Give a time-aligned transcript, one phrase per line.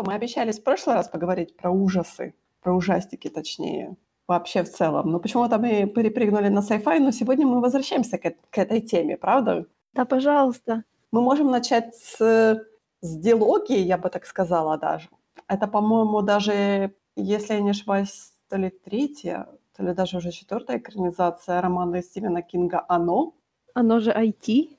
[0.00, 3.96] что, мы обещались в прошлый раз поговорить про ужасы, про ужастики точнее,
[4.26, 5.10] вообще в целом.
[5.10, 9.66] Но почему-то мы перепрыгнули на sci-fi, но сегодня мы возвращаемся к, к этой теме, правда?
[9.92, 10.84] Да, пожалуйста.
[11.12, 12.64] Мы можем начать с,
[13.00, 15.08] с диалогии, я бы так сказала даже.
[15.48, 20.78] Это, по-моему, даже, если я не ошибаюсь, то ли третья, то ли даже уже четвертая
[20.78, 23.34] экранизация романа Стивена Кинга «Оно».
[23.74, 24.70] Оно же IT.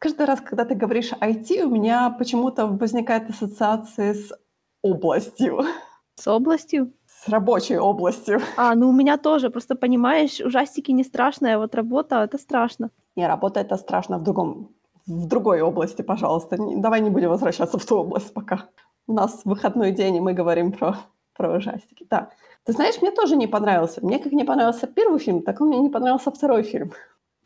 [0.00, 4.32] Каждый раз, когда ты говоришь IT, у меня почему-то возникает ассоциация с
[4.80, 5.60] областью.
[6.14, 6.94] С областью?
[7.06, 8.40] С рабочей областью.
[8.56, 9.50] А, ну у меня тоже.
[9.50, 12.90] Просто понимаешь, ужастики не страшные, а вот работа— это страшно.
[13.14, 14.70] Не, работа— это страшно в другом
[15.06, 16.56] в другой области, пожалуйста.
[16.58, 18.68] Давай не будем возвращаться в ту область пока.
[19.06, 20.96] У нас выходной день, и мы говорим про,
[21.36, 22.06] про ужастики.
[22.08, 22.30] Да.
[22.64, 24.00] Ты знаешь, мне тоже не понравился.
[24.02, 26.92] Мне как не понравился первый фильм, так и мне не понравился второй фильм.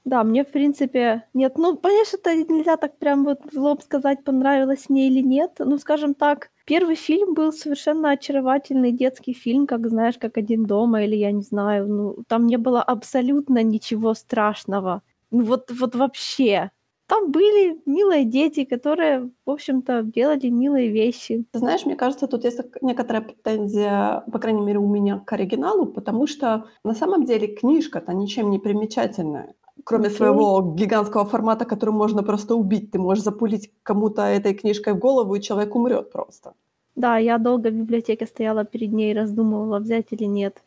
[0.05, 1.56] Да, мне, в принципе, нет.
[1.56, 5.52] Ну, конечно, это нельзя так прям вот в лоб сказать, понравилось мне или нет.
[5.58, 11.05] Ну, скажем так, первый фильм был совершенно очаровательный детский фильм, как, знаешь, как «Один дома»
[11.05, 11.88] или я не знаю.
[11.88, 15.00] Ну, там не было абсолютно ничего страшного.
[15.30, 16.70] Ну, вот, вот вообще
[17.06, 21.44] там были милые дети, которые, в общем-то, делали милые вещи.
[21.52, 25.86] Ты знаешь, мне кажется, тут есть некоторая претензия, по крайней мере, у меня к оригиналу,
[25.86, 29.55] потому что на самом деле книжка-то ничем не примечательная.
[29.83, 30.17] Кроме okay.
[30.17, 32.91] своего гигантского формата, который можно просто убить.
[32.92, 36.53] Ты можешь запулить кому-то этой книжкой в голову, и человек умрет просто.
[36.97, 40.62] Да, я долго в библиотеке стояла перед ней и раздумывала, взять или нет.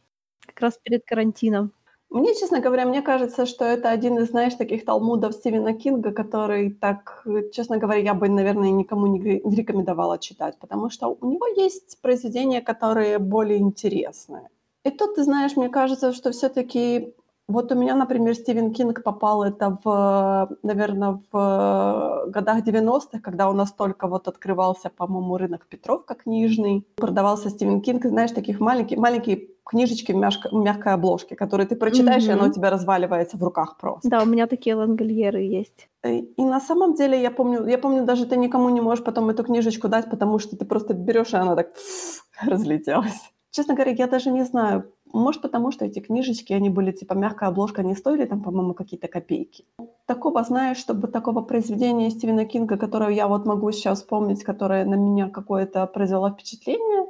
[0.45, 1.71] Как раз перед карантином.
[2.09, 6.71] Мне, честно говоря, мне кажется, что это один из, знаешь, таких талмудов Стивена Кинга, который
[6.71, 11.99] так, честно говоря, я бы, наверное, никому не рекомендовала читать, потому что у него есть
[12.01, 14.49] произведения, которые более интересные.
[14.85, 17.13] И тут, ты знаешь, мне кажется, что все-таки
[17.47, 23.53] вот у меня, например, Стивен Кинг попал это в, наверное, в годах 90-х, когда у
[23.53, 26.85] нас только вот открывался, по-моему, рынок Петровка книжный.
[26.97, 32.23] Продавался Стивен Кинг, знаешь, таких маленькие, маленькие книжечки в, мяшко, мягкой обложке, которые ты прочитаешь,
[32.23, 32.29] mm-hmm.
[32.29, 34.09] и оно у тебя разваливается в руках просто.
[34.09, 35.89] Да, у меня такие лангольеры есть.
[36.05, 39.29] И, и на самом деле я помню, я помню, даже ты никому не можешь потом
[39.29, 41.67] эту книжечку дать, потому что ты просто берешь, и она так
[42.45, 43.31] разлетелась.
[43.57, 47.49] Честно говоря, я даже не знаю, может, потому что эти книжечки, они были типа мягкая
[47.49, 49.65] обложка, они стоили там, по-моему, какие-то копейки.
[50.05, 54.93] Такого, знаешь, чтобы такого произведения Стивена Кинга, которое я вот могу сейчас вспомнить, которое на
[54.93, 57.07] меня какое-то произвело впечатление,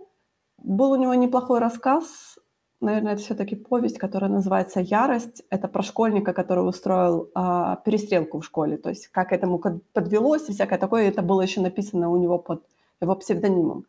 [0.57, 2.39] был у него неплохой рассказ,
[2.79, 5.43] наверное, это все-таки повесть, которая называется «Ярость».
[5.49, 8.77] Это про школьника, который устроил а, перестрелку в школе.
[8.77, 11.09] То есть как этому подвелось и всякое такое.
[11.09, 12.63] Это было еще написано у него под
[13.01, 13.85] его псевдонимом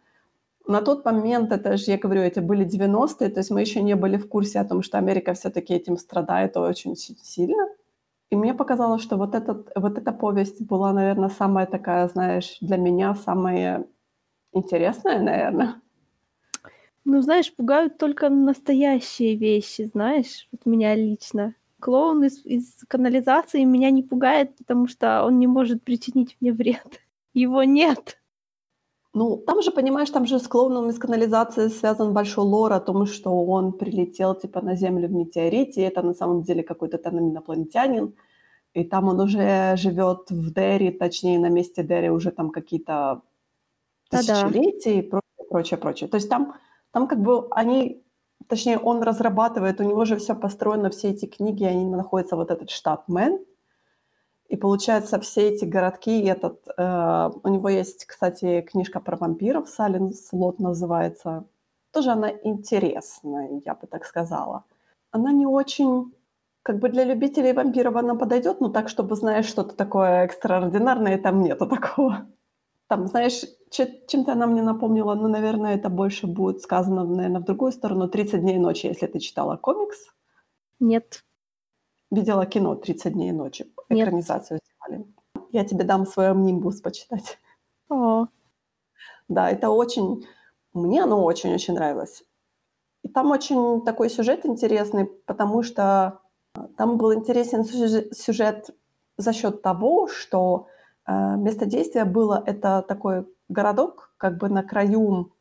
[0.69, 3.97] на тот момент, это же, я говорю, это были 90-е, то есть мы еще не
[3.97, 7.69] были в курсе о том, что Америка все-таки этим страдает очень сильно.
[8.31, 12.77] И мне показалось, что вот, этот, вот эта повесть была, наверное, самая такая, знаешь, для
[12.77, 13.87] меня самая
[14.53, 15.81] интересная, наверное.
[17.07, 21.55] Ну, знаешь, пугают только настоящие вещи, знаешь, вот меня лично.
[21.81, 27.01] Клоун из, из канализации меня не пугает, потому что он не может причинить мне вред.
[27.33, 28.19] Его нет.
[29.15, 33.07] Ну, там же, понимаешь, там же с клоуном из канализации связан большой лор о том,
[33.07, 38.15] что он прилетел типа на Землю в метеорите, это на самом деле какой-то там инопланетянин,
[38.75, 43.23] и там он уже живет в Дерри, точнее, на месте Дерри уже там какие-то
[44.11, 46.09] тысячелетия и прочее, прочее, прочее.
[46.09, 46.55] То есть там,
[46.93, 48.05] там как бы они,
[48.47, 52.71] точнее, он разрабатывает, у него же все построено, все эти книги, они находятся вот этот
[52.71, 53.39] штат Мэн,
[54.49, 60.33] и получается, все эти городки, этот, э, у него есть, кстати, книжка про вампиров, Silence
[60.33, 61.45] Lot называется.
[61.93, 64.65] Тоже она интересная, я бы так сказала.
[65.11, 66.15] Она не очень,
[66.63, 71.43] как бы для любителей вампиров она подойдет, но так, чтобы, знаешь, что-то такое экстраординарное, там
[71.43, 72.27] нету такого.
[72.87, 77.71] Там, знаешь, чем-то она мне напомнила, ну, наверное, это больше будет сказано, наверное, в другую
[77.71, 78.09] сторону.
[78.09, 80.07] «30 дней ночи», если ты читала комикс.
[80.81, 81.23] Нет.
[82.11, 84.09] Видела кино «30 дней ночи», Нет.
[84.09, 85.07] экранизацию сделали.
[85.51, 87.39] Я тебе дам свой «Нимбус» почитать.
[87.89, 88.27] О.
[89.29, 90.27] Да, это очень...
[90.75, 92.25] Мне оно очень-очень нравилось.
[93.03, 96.21] И там очень такой сюжет интересный, потому что
[96.55, 98.71] э, там был интересен сюжет
[99.17, 100.69] за счет того, что
[101.07, 105.33] э, место действия было это такой городок, как бы на краю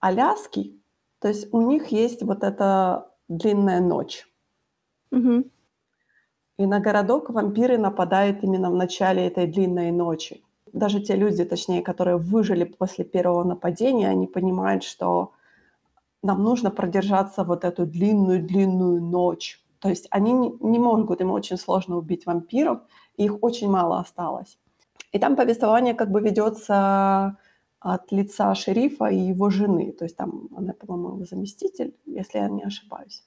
[0.00, 0.80] Аляски.
[1.18, 4.28] То есть у них есть вот эта длинная ночь.
[5.10, 5.44] Угу.
[6.58, 10.44] И на городок вампиры нападают именно в начале этой длинной ночи.
[10.72, 15.32] Даже те люди, точнее, которые выжили после первого нападения, они понимают, что
[16.22, 19.60] нам нужно продержаться вот эту длинную-длинную ночь.
[19.80, 22.80] То есть они не, могут, им очень сложно убить вампиров,
[23.16, 24.58] и их очень мало осталось.
[25.12, 27.36] И там повествование как бы ведется
[27.80, 29.92] от лица шерифа и его жены.
[29.92, 33.22] То есть там она, по-моему, его заместитель, если я не ошибаюсь.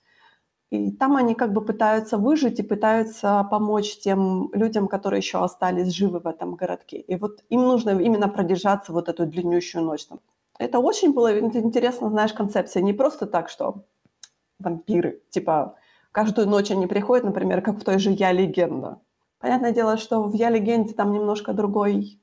[0.70, 5.94] И там они как бы пытаются выжить и пытаются помочь тем людям, которые еще остались
[5.94, 6.98] живы в этом городке.
[7.00, 10.06] И вот им нужно именно продержаться вот эту длиннющую ночь.
[10.06, 10.20] Там.
[10.60, 12.84] Это очень было интересно, знаешь, концепция.
[12.84, 13.86] Не просто так, что
[14.60, 15.76] вампиры, типа
[16.12, 19.00] каждую ночь они приходят, например, как в той же «Я легенда».
[19.40, 22.20] Понятное дело, что в «Я легенде» там немножко другой,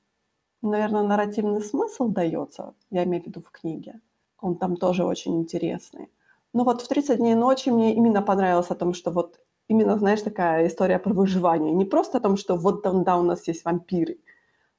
[0.60, 4.00] наверное, нарративный смысл дается, я имею в виду в книге.
[4.40, 6.10] Он там тоже очень интересный.
[6.54, 10.22] Но вот в «30 дней ночи» мне именно понравилось о том, что вот именно, знаешь,
[10.22, 11.72] такая история про выживание.
[11.72, 14.18] Не просто о том, что вот там, да, у нас есть вампиры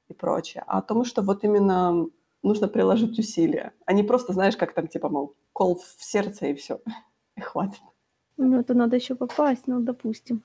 [0.08, 2.06] и прочее, а о том, что вот именно
[2.42, 6.54] нужно приложить усилия, а не просто, знаешь, как там, типа, мол, кол в сердце и
[6.54, 6.80] все,
[7.36, 7.82] и хватит.
[8.38, 10.42] Ну, это надо еще попасть, ну, допустим.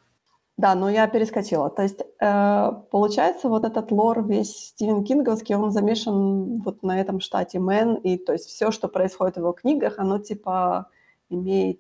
[0.58, 1.70] Да, но я перескочила.
[1.70, 7.22] То есть, э, получается, вот этот лор весь Стивен Кинговский, он замешан вот на этом
[7.22, 10.90] штате Мэн, и то есть все, что происходит в его книгах, оно типа
[11.32, 11.80] имеет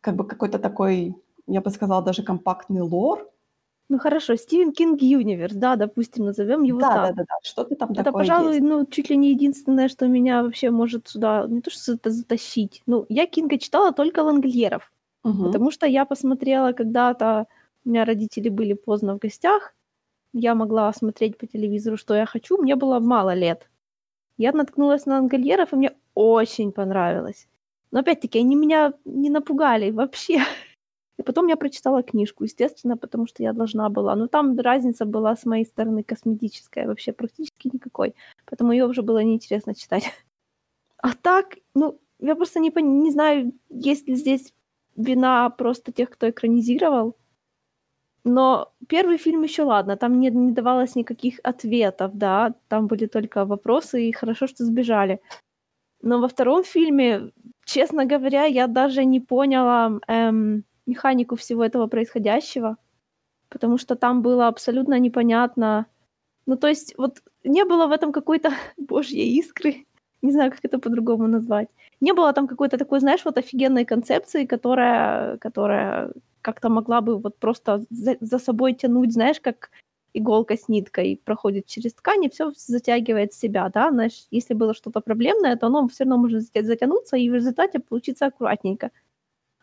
[0.00, 1.14] как бы какой-то такой,
[1.46, 3.30] я бы сказала, даже компактный лор.
[3.90, 6.96] Ну хорошо, Стивен Кинг Universe, да, допустим, назовем его да, так.
[6.96, 8.62] Да, да, да, что-то там Это, такое пожалуй, есть.
[8.64, 12.82] ну, чуть ли не единственное, что меня вообще может сюда, не то что это затащить.
[12.86, 14.90] Ну, я Кинга читала только Лангольеров,
[15.22, 15.44] Угу.
[15.44, 17.46] потому что я посмотрела когда-то,
[17.84, 19.74] у меня родители были поздно в гостях,
[20.32, 23.70] я могла смотреть по телевизору, что я хочу, мне было мало лет.
[24.38, 27.46] Я наткнулась на Лангольеров, и мне очень понравилось.
[27.94, 30.42] Но опять-таки они меня не напугали вообще.
[31.16, 34.16] И потом я прочитала книжку, естественно, потому что я должна была.
[34.16, 38.16] Но там разница была с моей стороны косметическая, вообще практически никакой.
[38.46, 40.10] Поэтому ее уже было неинтересно читать.
[40.96, 44.52] А так, ну, я просто не, пон- не знаю, есть ли здесь
[44.96, 47.14] вина просто тех, кто экранизировал.
[48.24, 53.44] Но первый фильм еще ладно, там не, не давалось никаких ответов, да, там были только
[53.44, 55.20] вопросы, и хорошо, что сбежали.
[56.02, 57.30] Но во втором фильме,
[57.64, 62.76] честно говоря, я даже не поняла эм, механику всего этого происходящего,
[63.48, 65.86] потому что там было абсолютно непонятно.
[66.46, 69.86] Ну, то есть, вот не было в этом какой-то божьей искры,
[70.22, 71.68] не знаю, как это по-другому назвать.
[72.00, 76.12] Не было там какой-то такой, знаешь, вот офигенной концепции, которая, которая
[76.42, 79.70] как-то могла бы вот просто за, за собой тянуть, знаешь, как
[80.14, 85.00] иголка с ниткой проходит через ткань и все затягивает себя, да, знаешь, если было что-то
[85.00, 88.90] проблемное, то оно все равно может затянуться и в результате получиться аккуратненько.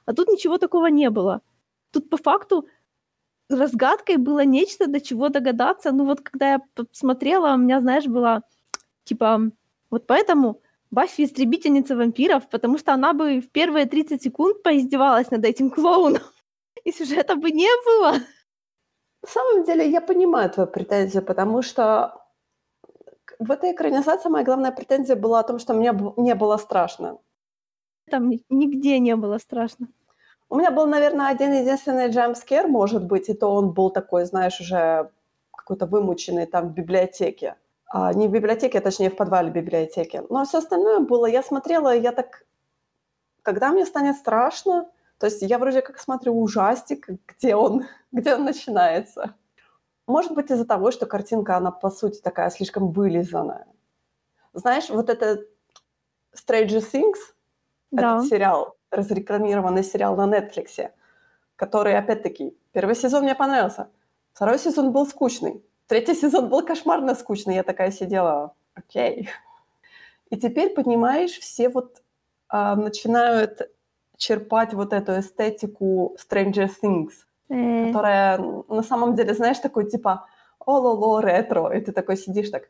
[0.06, 1.42] А тут ничего такого не было.
[1.92, 2.68] Тут по факту
[3.50, 5.92] разгадкой было нечто, до чего догадаться.
[5.92, 8.44] Ну вот когда я посмотрела, у меня, знаешь, была
[9.06, 9.52] типа
[9.90, 10.62] вот поэтому
[10.92, 16.22] Баффи истребительница вампиров, потому что она бы в первые 30 секунд поиздевалась над этим клоуном,
[16.84, 18.16] и сюжета бы не было.
[19.24, 22.22] На самом деле я понимаю твою претензию, потому что
[23.40, 27.18] в этой экранизации моя главная претензия была о том, что мне не было страшно.
[28.10, 29.88] Там нигде не было страшно.
[30.50, 34.60] У меня был, наверное, один единственный джампскер, может быть, и то он был такой, знаешь,
[34.60, 35.10] уже
[35.56, 37.56] какой-то вымученный там в библиотеке.
[37.88, 40.24] А, не в библиотеке, а точнее в подвале библиотеки.
[40.30, 42.46] Но все остальное было, я смотрела, я так,
[43.44, 44.90] когда мне станет страшно,
[45.22, 49.36] то есть я вроде как смотрю ужастик, где он, где он начинается.
[50.08, 53.68] Может быть, из-за того, что картинка, она, по сути, такая слишком вылизанная.
[54.54, 55.46] Знаешь, вот это
[56.36, 57.20] Stranger Things,
[57.92, 58.16] Да.
[58.16, 60.90] этот сериал, разрекламированный сериал на Netflix,
[61.56, 63.90] который, опять-таки, первый сезон мне понравился,
[64.34, 67.54] второй сезон был скучный, третий сезон был кошмарно скучный.
[67.54, 69.30] Я такая сидела, окей.
[70.32, 72.02] И теперь, понимаешь, все вот
[72.50, 73.70] а, начинают
[74.22, 77.12] черпать вот эту эстетику Stranger Things,
[77.52, 78.38] Э, которая
[78.70, 80.26] на самом деле, знаешь, такой типа
[80.66, 82.64] о-ло-ло, ретро, и ты такой сидишь так,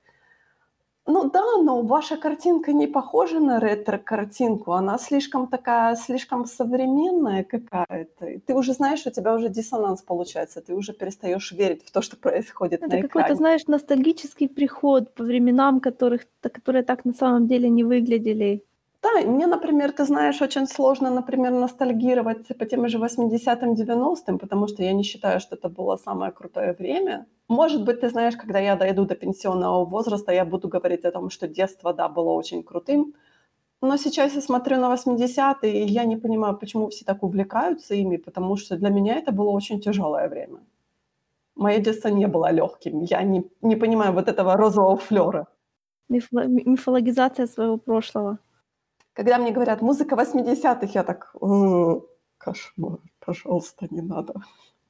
[1.06, 8.26] ну да, но ваша картинка не похожа на ретро-картинку, она слишком такая, слишком современная какая-то.
[8.26, 12.02] И ты уже знаешь, у тебя уже диссонанс получается, ты уже перестаешь верить в то,
[12.02, 13.36] что происходит на Это какой-то, экране.
[13.36, 18.64] знаешь, ностальгический приход по временам, которых, которые так на самом деле не выглядели.
[19.04, 24.68] Да, мне, например, ты знаешь, очень сложно, например, ностальгировать по тем же 80-м, 90-м, потому
[24.68, 27.26] что я не считаю, что это было самое крутое время.
[27.48, 31.30] Может быть, ты знаешь, когда я дойду до пенсионного возраста, я буду говорить о том,
[31.32, 33.14] что детство, да, было очень крутым.
[33.82, 38.18] Но сейчас я смотрю на 80-е, и я не понимаю, почему все так увлекаются ими,
[38.18, 40.60] потому что для меня это было очень тяжелое время.
[41.56, 43.02] Мое детство не было легким.
[43.02, 45.48] Я не, не понимаю вот этого розового флера.
[46.10, 48.38] Мифо- мифологизация своего прошлого.
[49.14, 52.04] Когда мне говорят «музыка 80-х», я так «М,
[52.38, 54.34] «кошмар, пожалуйста, не надо».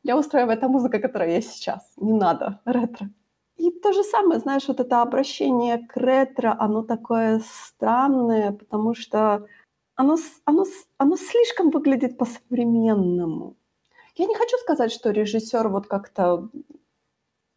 [0.04, 1.92] Я устраиваю эта музыка, которая есть сейчас.
[1.98, 3.10] Не надо, ретро.
[3.58, 9.46] И то же самое, знаешь, вот это обращение к ретро, оно такое странное, потому что
[9.96, 10.66] оно, оно,
[10.98, 13.56] оно слишком выглядит по-современному.
[14.16, 16.50] Я не хочу сказать, что режиссер вот как-то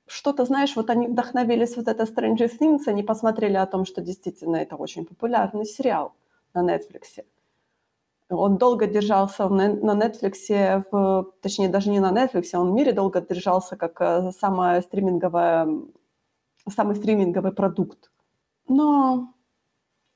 [0.06, 4.56] что-то, знаешь, вот они вдохновились вот это Stranger Things, они посмотрели о том, что действительно
[4.56, 6.14] это очень популярный сериал
[6.54, 7.25] на Netflix.
[8.30, 13.20] Он долго держался на Netflix, в, точнее, даже не на Netflix, он в мире долго
[13.20, 15.68] держался как э, самая стриминговая,
[16.68, 18.11] самый стриминговый продукт.
[18.68, 19.34] Но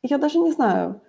[0.03, 1.03] я даже не знаю,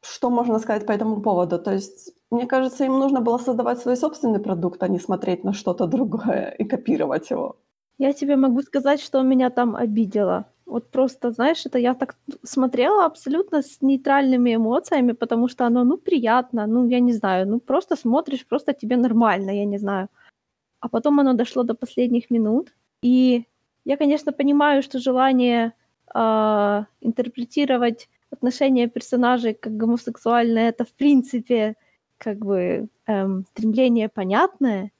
[0.00, 1.58] что можно сказать по этому поводу.
[1.58, 5.52] То есть, мне кажется, им нужно было создавать свой собственный продукт, а не смотреть на
[5.52, 7.56] что-то другое и копировать его.
[7.98, 10.46] Я тебе могу сказать, что меня там обидело.
[10.70, 15.98] Вот просто, знаешь, это я так смотрела абсолютно с нейтральными эмоциями, потому что оно, ну,
[15.98, 20.08] приятно, ну, я не знаю, ну, просто смотришь, просто тебе нормально, я не знаю.
[20.80, 22.72] А потом оно дошло до последних минут,
[23.02, 23.44] и
[23.84, 25.72] я, конечно, понимаю, что желание
[26.14, 31.74] э, интерпретировать отношения персонажей как гомосексуальные, это, в принципе,
[32.18, 34.90] как бы эм, стремление понятное,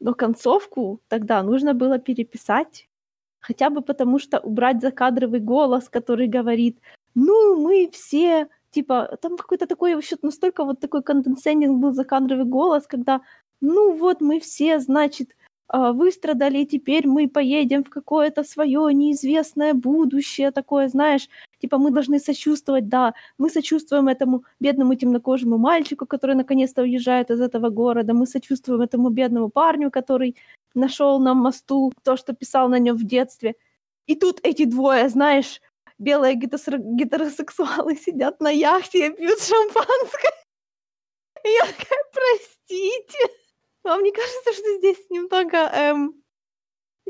[0.00, 2.88] но концовку тогда нужно было переписать,
[3.42, 6.78] Хотя бы потому, что убрать закадровый голос, который говорит,
[7.14, 12.86] ну, мы все, типа, там какой-то такой вообще настолько вот такой конденсендинг был закадровый голос,
[12.86, 13.20] когда,
[13.60, 15.36] ну вот мы все, значит,
[15.68, 21.28] а, выстрадали, и теперь мы поедем в какое-то свое неизвестное будущее, такое, знаешь,
[21.60, 27.40] типа мы должны сочувствовать, да, мы сочувствуем этому бедному темнокожему мальчику, который наконец-то уезжает из
[27.40, 30.36] этого города, мы сочувствуем этому бедному парню, который
[30.74, 33.54] нашел на мосту то, что писал на нем в детстве.
[34.06, 35.60] И тут эти двое, знаешь,
[35.98, 40.32] белые гетеросексуалы сидят на яхте и пьют шампанское.
[41.44, 43.18] И я такая, простите.
[43.84, 46.22] Вам не кажется, что здесь немного, эм,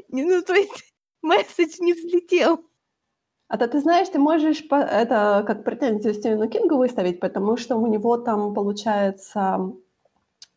[0.08, 2.64] ну, то есть месседж не взлетел?
[3.48, 7.76] А то ты знаешь, ты можешь по, это как претензию Стивену Кингу выставить, потому что
[7.76, 9.74] у него там получается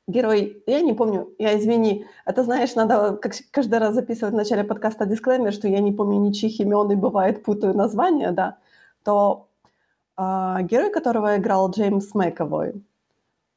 [0.07, 4.63] герой, я не помню, я извини, это знаешь, надо как каждый раз записывать в начале
[4.63, 8.57] подкаста дисклеймер, что я не помню ничьих имен и бывает путаю названия, да,
[9.03, 9.47] то
[10.17, 12.69] э, герой, которого играл Джеймс Мэковой,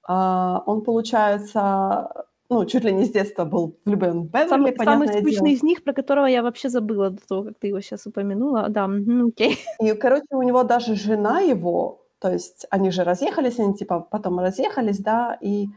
[0.08, 5.08] э, он, получается, ну, чуть ли не с детства был влюблен в Беверли, Самый, самый
[5.08, 8.68] скучный из них, про которого я вообще забыла до того, как ты его сейчас упомянула.
[8.70, 8.88] Да,
[9.26, 9.58] окей.
[9.80, 14.38] И, короче, у него даже жена его, то есть они же разъехались, они типа потом
[14.38, 15.68] разъехались, да, и,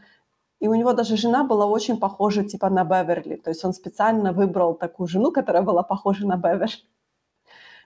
[0.62, 3.34] и у него даже жена была очень похожа типа на Беверли.
[3.34, 6.84] То есть он специально выбрал такую жену, которая была похожа на Беверли.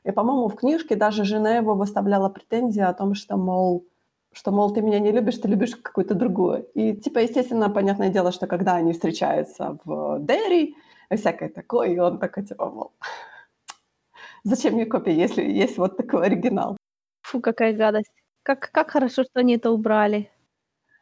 [0.04, 3.86] И, по-моему, в книжке даже жена его выставляла претензии о том, что, мол,
[4.30, 6.66] что, мол, ты меня не любишь, ты любишь какую-то другую.
[6.74, 10.76] И, типа, естественно, понятное дело, что когда они встречаются в Дерри,
[11.10, 12.92] всякое такое, и он такой, типа, мол,
[14.44, 16.76] зачем мне копия, если есть вот такой оригинал?
[17.22, 18.12] Фу, какая гадость.
[18.42, 20.30] Как, как хорошо, что они это убрали.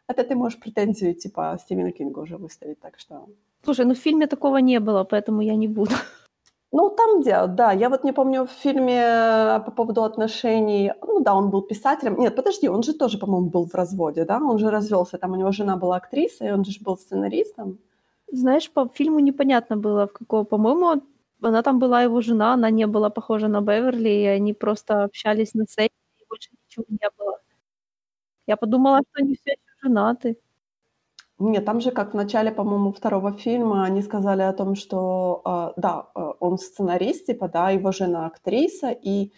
[0.09, 3.27] Это ты можешь претензию, типа, Стивена Кинга уже выставить, так что...
[3.65, 5.91] Слушай, ну в фильме такого не было, поэтому я не буду.
[6.77, 7.73] Ну, там где, да.
[7.73, 10.93] Я вот не помню в фильме э, по поводу отношений.
[11.03, 12.19] Ну да, он был писателем.
[12.19, 14.41] Нет, подожди, он же тоже, по-моему, был в разводе, да?
[14.41, 15.19] Он же развелся.
[15.19, 17.79] Там у него жена была актрисой, он же был сценаристом.
[18.33, 21.03] Знаешь, по фильму непонятно было, в какого, по-моему,
[21.43, 25.55] она там была его жена, она не была похожа на Беверли, и они просто общались
[25.55, 27.39] на сцене, и больше ничего не было.
[28.47, 30.37] Я подумала, что они все еще женаты.
[31.39, 35.81] Нет, там же, как в начале, по-моему, второго фильма, они сказали о том, что, э,
[35.81, 39.31] да, э, он сценарист, типа, да, его жена актриса, и э,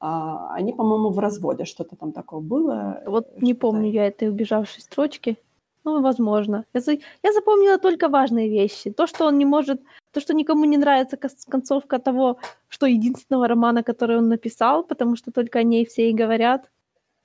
[0.00, 3.02] они, по-моему, в разводе, что-то там такое было.
[3.06, 5.36] Вот не помню я этой убежавшей строчки.
[5.84, 6.64] Ну, возможно.
[6.74, 6.92] Я, за...
[6.92, 8.90] я запомнила только важные вещи.
[8.90, 9.80] То, что он не может...
[10.12, 11.18] То, что никому не нравится
[11.48, 16.14] концовка того, что единственного романа, который он написал, потому что только о ней все и
[16.14, 16.70] говорят.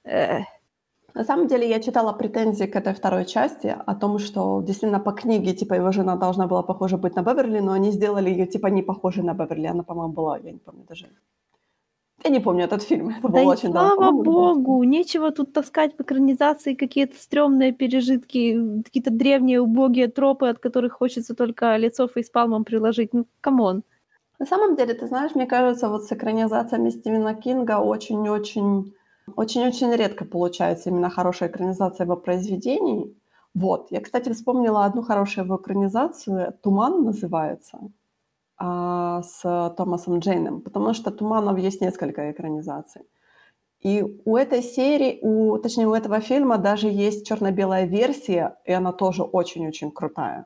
[0.03, 0.45] Эх.
[1.13, 5.11] На самом деле я читала претензии к этой второй части о том, что действительно по
[5.11, 8.67] книге, типа, его жена должна была похожа быть на Беверли, но они сделали ее, типа,
[8.67, 9.67] не похожей на Беверли.
[9.67, 11.07] Она, по-моему, была, я не помню даже.
[12.23, 13.09] Я не помню этот фильм.
[13.09, 14.23] Это да было очень слава давно.
[14.23, 20.93] богу, нечего тут таскать в экранизации какие-то стрёмные пережитки, какие-то древние убогие тропы, от которых
[20.93, 23.13] хочется только лицо фейспалмом приложить.
[23.13, 23.83] Ну, come on.
[24.37, 28.93] На самом деле, ты знаешь, мне кажется, вот с экранизациями Стивена Кинга очень-очень
[29.35, 33.15] очень-очень редко получается именно хорошая экранизация его произведений.
[33.53, 33.91] Вот.
[33.91, 36.53] Я, кстати, вспомнила одну хорошую его экранизацию.
[36.61, 37.79] «Туман» называется
[38.57, 43.01] а, с Томасом Джейном, потому что «Туманов» есть несколько экранизаций.
[43.81, 48.91] И у этой серии, у, точнее, у этого фильма даже есть черно-белая версия, и она
[48.91, 50.45] тоже очень-очень крутая.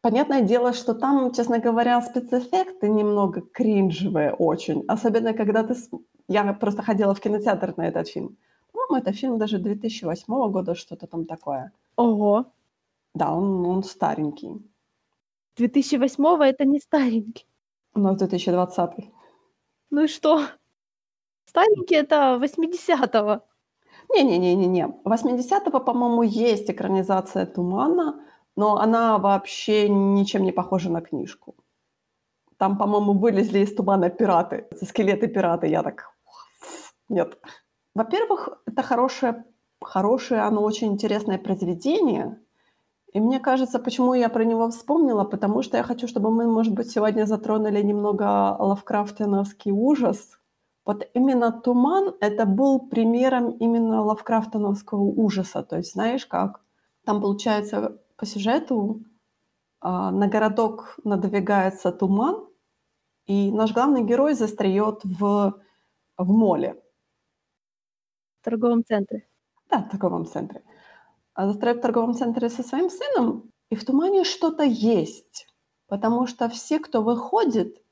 [0.00, 4.84] Понятное дело, что там, честно говоря, спецэффекты немного кринжевые очень.
[4.88, 5.74] Особенно, когда ты...
[6.28, 8.36] Я просто ходила в кинотеатр на этот фильм.
[8.72, 11.72] По-моему, это фильм даже 2008 года, что-то там такое.
[11.96, 12.46] Ого.
[13.14, 14.62] Да, он, он старенький.
[15.56, 17.46] 2008 это не старенький.
[17.94, 18.90] Но 2020.
[19.90, 20.42] Ну и что?
[21.46, 23.42] Старенький это 80-го.
[24.14, 24.88] Не-не-не-не-не.
[25.04, 28.20] 80-го, по-моему, есть экранизация «Тумана»,
[28.56, 31.54] но она вообще ничем не похожа на книжку.
[32.56, 35.66] Там, по-моему, вылезли из тумана пираты, скелеты пираты.
[35.66, 36.10] Я так,
[37.08, 37.38] нет.
[37.94, 39.44] Во-первых, это хорошее,
[39.82, 42.40] хорошее, оно очень интересное произведение.
[43.12, 46.74] И мне кажется, почему я про него вспомнила, потому что я хочу, чтобы мы, может
[46.74, 50.38] быть, сегодня затронули немного лавкрафтиновский ужас.
[50.84, 55.62] Вот именно «Туман»— это был примером именно лавкрафтоновского ужаса.
[55.62, 56.60] То есть, знаешь как?
[57.04, 59.04] Там, получается, по сюжету
[59.80, 62.48] а, на городок надвигается туман,
[63.26, 65.54] и наш главный герой застряет в,
[66.16, 66.82] в моле.
[68.40, 69.28] В торговом центре.
[69.68, 70.62] Да, в торговом центре.
[71.34, 75.46] А застряет в торговом центре со своим сыном, и в тумане что-то есть.
[75.88, 77.82] Потому что все, кто выходит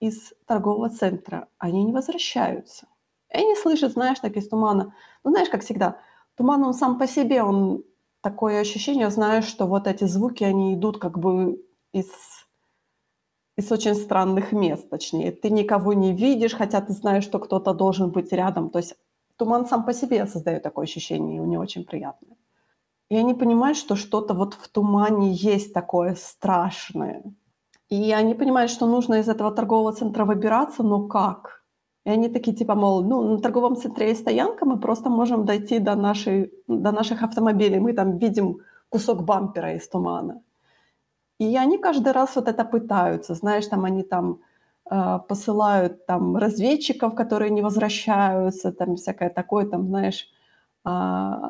[0.00, 2.86] из торгового центра, они не возвращаются.
[3.32, 4.94] И они слышат, знаешь, так из тумана.
[5.24, 6.00] Ну, знаешь, как всегда,
[6.36, 7.84] туман, он сам по себе, он
[8.26, 12.10] такое ощущение, знаешь, что вот эти звуки, они идут как бы из,
[13.56, 15.30] из очень странных мест, точнее.
[15.30, 18.70] Ты никого не видишь, хотя ты знаешь, что кто-то должен быть рядом.
[18.70, 18.96] То есть
[19.36, 22.36] туман сам по себе создает такое ощущение, и не очень приятное.
[23.10, 27.22] И они понимают, что что-то вот в тумане есть такое страшное.
[27.90, 31.62] И они понимают, что нужно из этого торгового центра выбираться, но как?
[32.06, 35.80] И они такие, типа, мол, ну, на торговом центре есть стоянка, мы просто можем дойти
[35.80, 38.58] до, нашей, до наших автомобилей, мы там видим
[38.88, 40.40] кусок бампера из тумана.
[41.40, 44.38] И они каждый раз вот это пытаются, знаешь, там они там
[44.88, 50.28] э, посылают там разведчиков, которые не возвращаются, там всякое такое, там, знаешь,
[50.84, 50.88] э,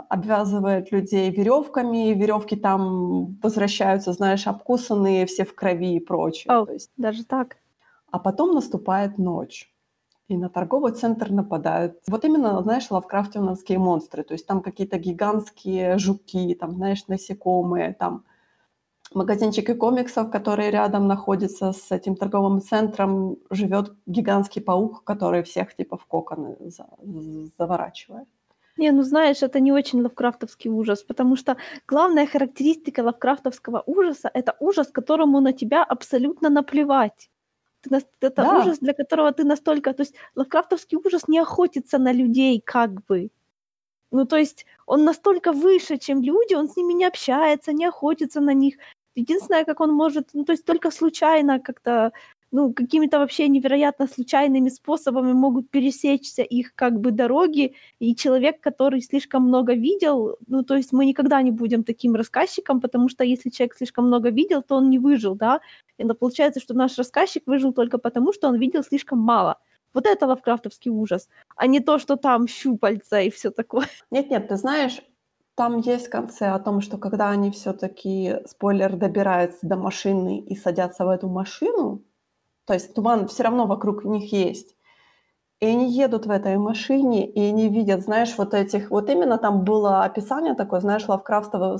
[0.09, 6.55] обвязывают людей веревками, веревки там возвращаются, знаешь, обкусанные, все в крови и прочее.
[6.55, 7.57] О, То есть, даже так.
[8.11, 9.71] а потом наступает ночь
[10.29, 12.01] и на торговый центр нападают.
[12.09, 18.25] Вот именно, знаешь, лавкрафтовские монстры, то есть там какие-то гигантские жуки, там, знаешь, насекомые, там
[19.15, 25.97] магазинчики комиксов, который рядом находится с этим торговым центром, живет гигантский паук, который всех типа
[25.97, 26.89] в коконы за-
[27.59, 28.29] заворачивает.
[28.79, 31.57] Не, ну знаешь, это не очень лавкрафтовский ужас, потому что
[31.89, 37.31] главная характеристика лавкрафтовского ужаса— это ужас, которому на тебя абсолютно наплевать.
[38.19, 38.59] Ты это Да.
[38.61, 39.93] ужас, для которого ты настолько...
[39.95, 43.31] То есть лавкрафтовский ужас не охотится на людей как бы.
[44.13, 48.41] Ну, то есть он настолько выше, чем люди, он с ними не общается, не охотится
[48.41, 48.77] на них.
[49.17, 52.13] Единственное, как он может, ну, то есть только случайно как-то,
[52.53, 59.03] ну, какими-то вообще невероятно случайными способами могут пересечься их как бы дороги, и человек, который
[59.03, 63.51] слишком много видел, ну, то есть мы никогда не будем таким рассказчиком, потому что если
[63.51, 65.61] человек слишком много видел, то он не выжил, да,
[65.99, 69.59] и но получается, что наш рассказчик выжил только потому, что он видел слишком мало.
[69.95, 73.87] Вот это лавкрафтовский ужас, а не то, что там щупальца и все такое.
[74.11, 75.01] Нет-нет, ты знаешь,
[75.57, 80.55] там есть в конце о том, что когда они все-таки, спойлер, добираются до машины и
[80.55, 82.03] садятся в эту машину,
[82.67, 84.77] то есть туман все равно вокруг них есть,
[85.61, 89.65] и они едут в этой машине, и они видят, знаешь, вот этих, вот именно там
[89.65, 91.79] было описание такое, знаешь, лавкрафтово,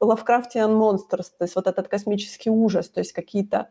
[0.00, 3.70] Лавкрафтиан Monsters, то есть вот этот космический ужас, то есть какие-то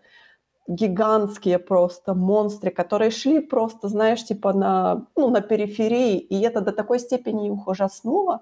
[0.68, 6.74] гигантские просто монстры, которые шли просто, знаешь, типа на, ну, на периферии, и это до
[6.74, 8.42] такой степени их ужаснуло,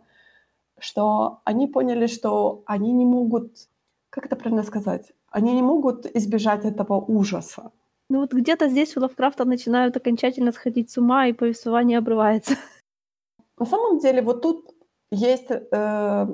[0.79, 3.51] что они поняли, что они не могут,
[4.09, 7.71] как это правильно сказать, они не могут избежать этого ужаса.
[8.09, 12.53] Ну вот где-то здесь у Лавкрафта начинают окончательно сходить с ума, и повествование обрывается.
[13.59, 14.73] На самом деле вот тут
[15.11, 16.27] есть, э,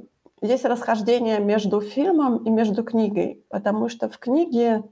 [0.43, 4.83] есть расхождение между фильмом и между книгой, потому что в книге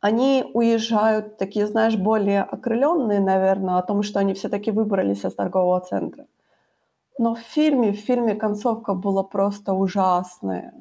[0.00, 5.80] они уезжают такие, знаешь, более окрыленные, наверное, о том, что они все-таки выбрались из торгового
[5.80, 6.26] центра.
[7.18, 10.74] Но в фильме, в фильме концовка была просто ужасная.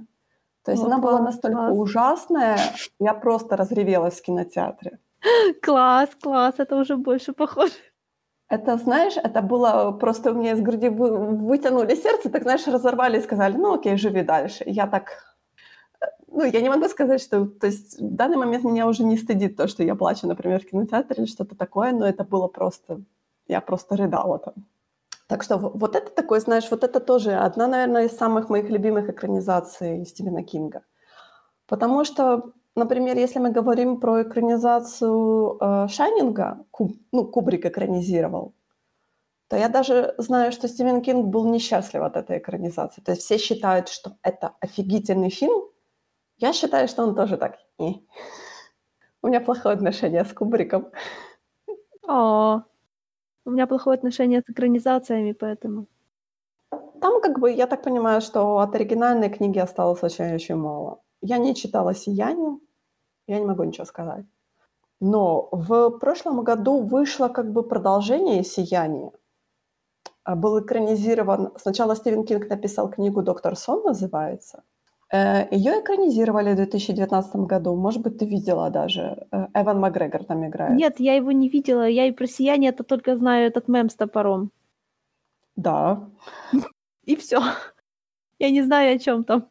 [0.63, 1.73] То есть О, она была класс, настолько класс.
[1.77, 2.59] ужасная,
[2.99, 4.99] я просто разревелась в кинотеатре.
[5.61, 7.73] Класс, класс, это уже больше похоже.
[8.49, 13.17] Это, знаешь, это было просто у меня из груди вы- вытянули сердце, так, знаешь, разорвали
[13.17, 14.63] и сказали, ну окей, живи дальше.
[14.67, 15.35] Я так...
[16.01, 17.45] э, Ну, я не могу сказать, что...
[17.45, 20.69] То есть в данный момент меня уже не стыдит то, что я плачу, например, в
[20.69, 23.01] кинотеатре или что-то такое, но это было просто...
[23.47, 24.53] Я просто рыдала там.
[25.33, 29.09] Так что вот это такое, знаешь, вот это тоже одна, наверное, из самых моих любимых
[29.09, 30.83] экранизаций Стивена Кинга.
[31.65, 38.53] Потому что, например, если мы говорим про экранизацию э, Шайнинга, Куб, ну, Кубрик экранизировал,
[39.47, 43.01] то я даже знаю, что Стивен Кинг был несчастлив от этой экранизации.
[43.01, 45.63] То есть все считают, что это офигительный фильм.
[46.37, 47.57] Я считаю, что он тоже так.
[47.79, 48.05] Не.
[49.23, 50.91] У меня плохое отношение с Кубриком.
[52.07, 52.61] О,
[53.45, 55.87] у меня плохое отношение с экранизациями, поэтому.
[57.01, 61.01] Там, как бы, я так понимаю, что от оригинальной книги осталось очень-очень мало.
[61.21, 62.59] Я не читала «Сияние»,
[63.27, 64.25] я не могу ничего сказать.
[64.99, 69.11] Но в прошлом году вышло как бы продолжение «Сияния».
[70.23, 71.51] А, был экранизирован...
[71.57, 74.63] Сначала Стивен Кинг написал книгу «Доктор Сон» называется.
[75.13, 77.75] Э, Ее экранизировали в 2019 году.
[77.75, 79.27] Может быть, ты видела даже.
[79.31, 80.75] Э, Эван Макгрегор там играет.
[80.75, 81.87] Нет, я его не видела.
[81.87, 84.49] Я и про «Сияние» это только знаю этот мем с топором.
[85.55, 86.09] Да.
[87.05, 87.41] И все.
[88.39, 89.47] Я не знаю, о чем там.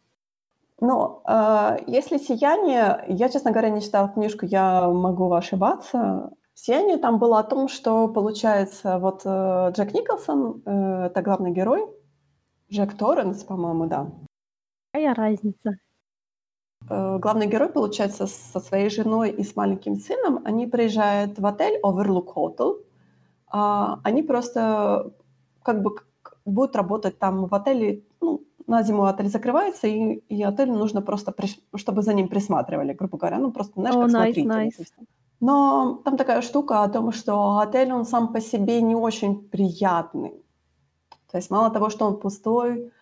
[0.81, 6.33] Ну, э, если «Сияние», я, честно говоря, не читала книжку, я могу ошибаться.
[6.55, 11.87] «Сияние» там было о том, что, получается, вот э, Джек Николсон, э, это главный герой,
[12.68, 14.11] Джек Торренс, по-моему, да.
[14.93, 15.79] Какая разница?
[16.91, 21.81] Э, главный герой, получается, со своей женой и с маленьким сыном, они приезжают в отель
[21.83, 22.77] Overlook Hotel.
[23.47, 25.13] А, они просто
[25.63, 25.97] как бы
[26.45, 31.33] будут работать там в отеле, ну, на зиму отель закрывается, и, и отелю нужно просто,
[31.33, 31.59] приш...
[31.77, 34.69] чтобы за ним присматривали, грубо говоря, ну, просто, знаешь, О, как nice, смотрители.
[34.69, 35.07] nice.
[35.41, 40.33] Но там такая штука о том, что отель, он сам по себе не очень приятный.
[41.31, 42.93] То есть мало того, что он пустой,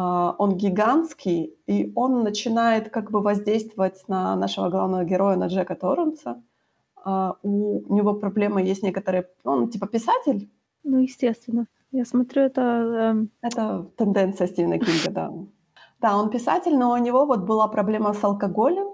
[0.00, 6.42] он гигантский, и он начинает как бы воздействовать на нашего главного героя, на Джека Торренса.
[7.04, 9.28] А, у него проблемы есть некоторые...
[9.44, 10.50] Он типа писатель.
[10.84, 11.66] Ну, естественно.
[11.90, 12.60] Я смотрю, это...
[12.60, 15.32] эм, Это тенденция Стивена Кинга, да.
[16.00, 18.88] Да, он писатель, но у него вот была проблема с алкоголем,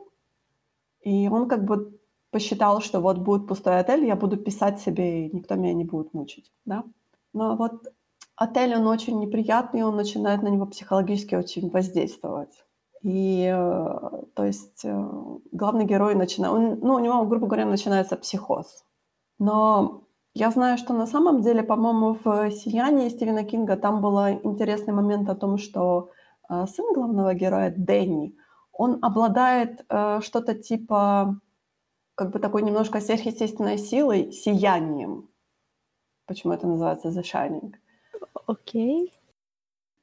[1.03, 5.37] и он как бы посчитал, что вот будет пустой отель, я буду писать себе, и
[5.37, 6.85] никто меня не будет мучить, да.
[7.33, 7.93] Но вот
[8.37, 12.65] отель, он очень неприятный, он начинает на него психологически очень воздействовать.
[13.03, 15.09] И, э, то есть, э,
[15.53, 18.85] главный герой начинает, он, ну, у него, грубо говоря, начинается психоз.
[19.39, 24.95] Но я знаю, что на самом деле, по-моему, в «Сиянии» Стивена Кинга там был интересный
[24.95, 26.11] момент о том, что
[26.49, 28.35] э, сын главного героя, Дэнни,
[28.73, 29.85] он обладает
[30.21, 31.39] что-то типа,
[32.17, 35.29] как бы такой немножко сверхъестественной силой, сиянием.
[36.27, 37.75] Почему это называется «The Shining»?
[38.47, 39.13] Окей.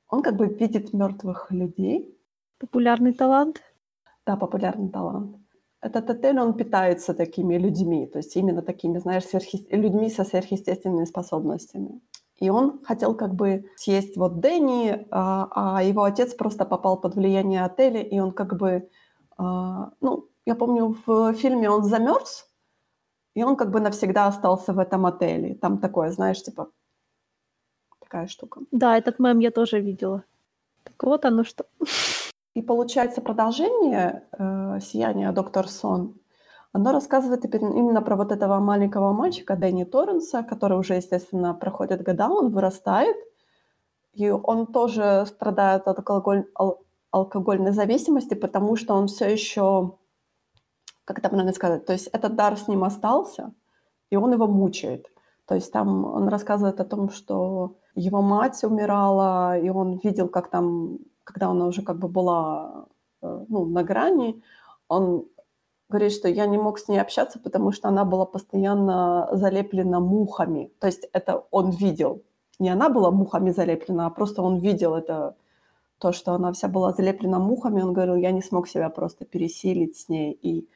[0.10, 2.18] Он как бы видит мертвых людей.
[2.60, 3.62] Популярный талант.
[4.26, 5.38] Да, популярный талант.
[5.82, 9.66] Этот отель, он питается такими людьми, то есть именно такими, знаешь, сверхъес...
[9.72, 12.02] людьми со сверхъестественными способностями.
[12.38, 17.16] И он хотел как бы съесть вот Дэнни, а, а его отец просто попал под
[17.16, 18.90] влияние отеля, и он как бы,
[19.38, 22.48] а, ну, я помню, в фильме он замерз,
[23.36, 25.56] и он как бы навсегда остался в этом отеле.
[25.56, 26.70] Там такое, знаешь, типа
[28.12, 28.62] такая штука.
[28.72, 30.24] Да, этот мем я тоже видела.
[30.84, 31.66] Так вот оно что.
[32.54, 36.14] И получается продолжение э, «Сияния доктор Сон»,
[36.74, 42.30] оно рассказывает именно про вот этого маленького мальчика Дэнни Торренса, который уже, естественно, проходит года,
[42.30, 43.16] он вырастает,
[44.14, 46.80] и он тоже страдает от алкоголь, ал,
[47.12, 49.98] алкогольной зависимости, потому что он все еще,
[51.06, 53.54] как это правильно сказать, то есть этот дар с ним остался,
[54.10, 55.08] и он его мучает.
[55.46, 60.50] То есть там он рассказывает о том, что его мать умирала, и он видел, как
[60.50, 62.86] там, когда она уже как бы была
[63.22, 64.42] э, ну, на грани,
[64.88, 65.26] он
[65.90, 70.72] говорит, что я не мог с ней общаться, потому что она была постоянно залеплена мухами.
[70.80, 72.22] То есть это он видел.
[72.60, 75.36] Не она была мухами залеплена, а просто он видел это,
[76.02, 77.82] то, что она вся была залеплена мухами.
[77.82, 80.32] Он говорил, я не смог себя просто пересилить с ней.
[80.32, 80.68] И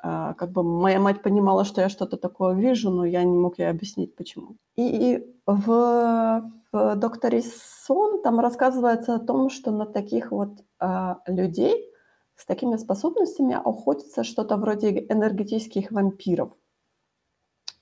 [0.00, 3.68] как бы моя мать понимала, что я что-то такое вижу, но я не мог ей
[3.68, 4.56] объяснить, почему.
[4.76, 11.84] И в, в «Докторе Сон» там рассказывается о том, что на таких вот а, людей
[12.36, 16.52] с такими способностями охотится что-то вроде энергетических вампиров.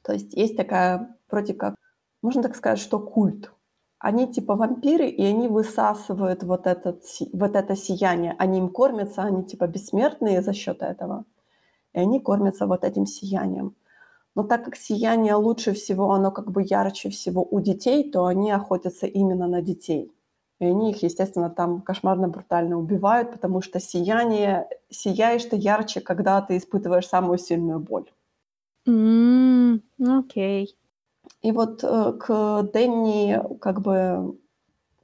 [0.02, 1.74] То есть есть такая, вроде как,
[2.22, 3.52] можно так сказать, что культ.
[3.98, 8.34] Они типа вампиры, и они высасывают вот, этот, вот это сияние.
[8.38, 11.26] Они им кормятся, они типа бессмертные за счет этого–
[11.96, 13.74] и они кормятся вот этим сиянием.
[14.34, 18.50] Но так как сияние лучше всего, оно как бы ярче всего у детей, то они
[18.52, 20.12] охотятся именно на детей.
[20.60, 26.42] И они их, естественно, там кошмарно брутально убивают, потому что сияние, сияешь ты ярче, когда
[26.42, 28.12] ты испытываешь самую сильную боль.
[28.86, 29.80] Mm,
[30.18, 30.64] окей.
[30.64, 30.68] Okay.
[31.42, 34.38] И вот э, к Дэнни как бы,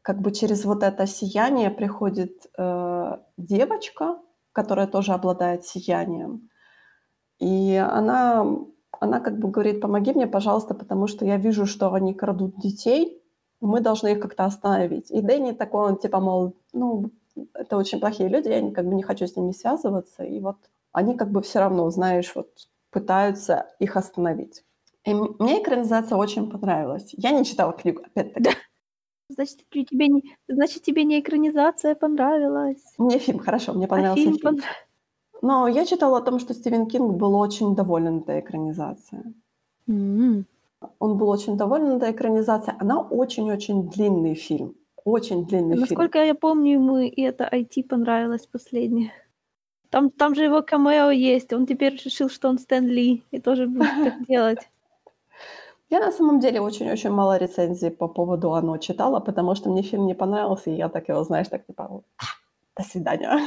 [0.02, 4.18] как бы через вот это сияние приходит э, девочка,
[4.52, 6.50] которая тоже обладает сиянием.
[7.42, 8.46] И она,
[9.00, 13.20] она как бы говорит, помоги мне, пожалуйста, потому что я вижу, что они крадут детей,
[13.60, 15.10] мы должны их как-то остановить.
[15.10, 17.10] И Дэнни такой, он типа, мол, ну,
[17.52, 20.22] это очень плохие люди, я как бы не хочу с ними связываться.
[20.22, 20.56] И вот
[20.92, 22.48] они как бы все равно, знаешь, вот
[22.90, 24.64] пытаются их остановить.
[25.04, 27.12] И мне экранизация очень понравилась.
[27.16, 28.50] Я не читала книгу, опять-таки.
[29.28, 32.84] Значит, тебе не, значит, тебе не экранизация понравилась.
[32.98, 34.36] Мне фильм, хорошо, мне понравился а фильм.
[34.36, 34.44] фильм.
[34.44, 34.64] Понрав...
[35.42, 39.34] Но я читала о том, что Стивен Кинг был очень доволен этой экранизацией.
[39.88, 40.44] Mm-hmm.
[41.00, 42.76] Он был очень доволен этой экранизацией.
[42.80, 44.74] Она очень-очень длинный фильм.
[45.04, 45.98] Очень длинный Насколько фильм.
[45.98, 49.12] Насколько я помню, ему и это IT понравилось последнее.
[49.90, 51.52] Там, там же его камео есть.
[51.52, 54.70] Он теперь решил, что он Стэн Ли и тоже будет так делать.
[55.90, 60.06] Я на самом деле очень-очень мало рецензий по поводу «Оно» читала, потому что мне фильм
[60.06, 62.02] не понравился, и я так его, знаешь, так типа
[62.76, 63.40] «до свидания».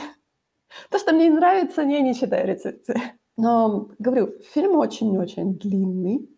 [0.89, 3.01] То, что мне нравится, я не читаю рецензии.
[3.37, 6.29] Но, говорю, фильм очень-очень длинный,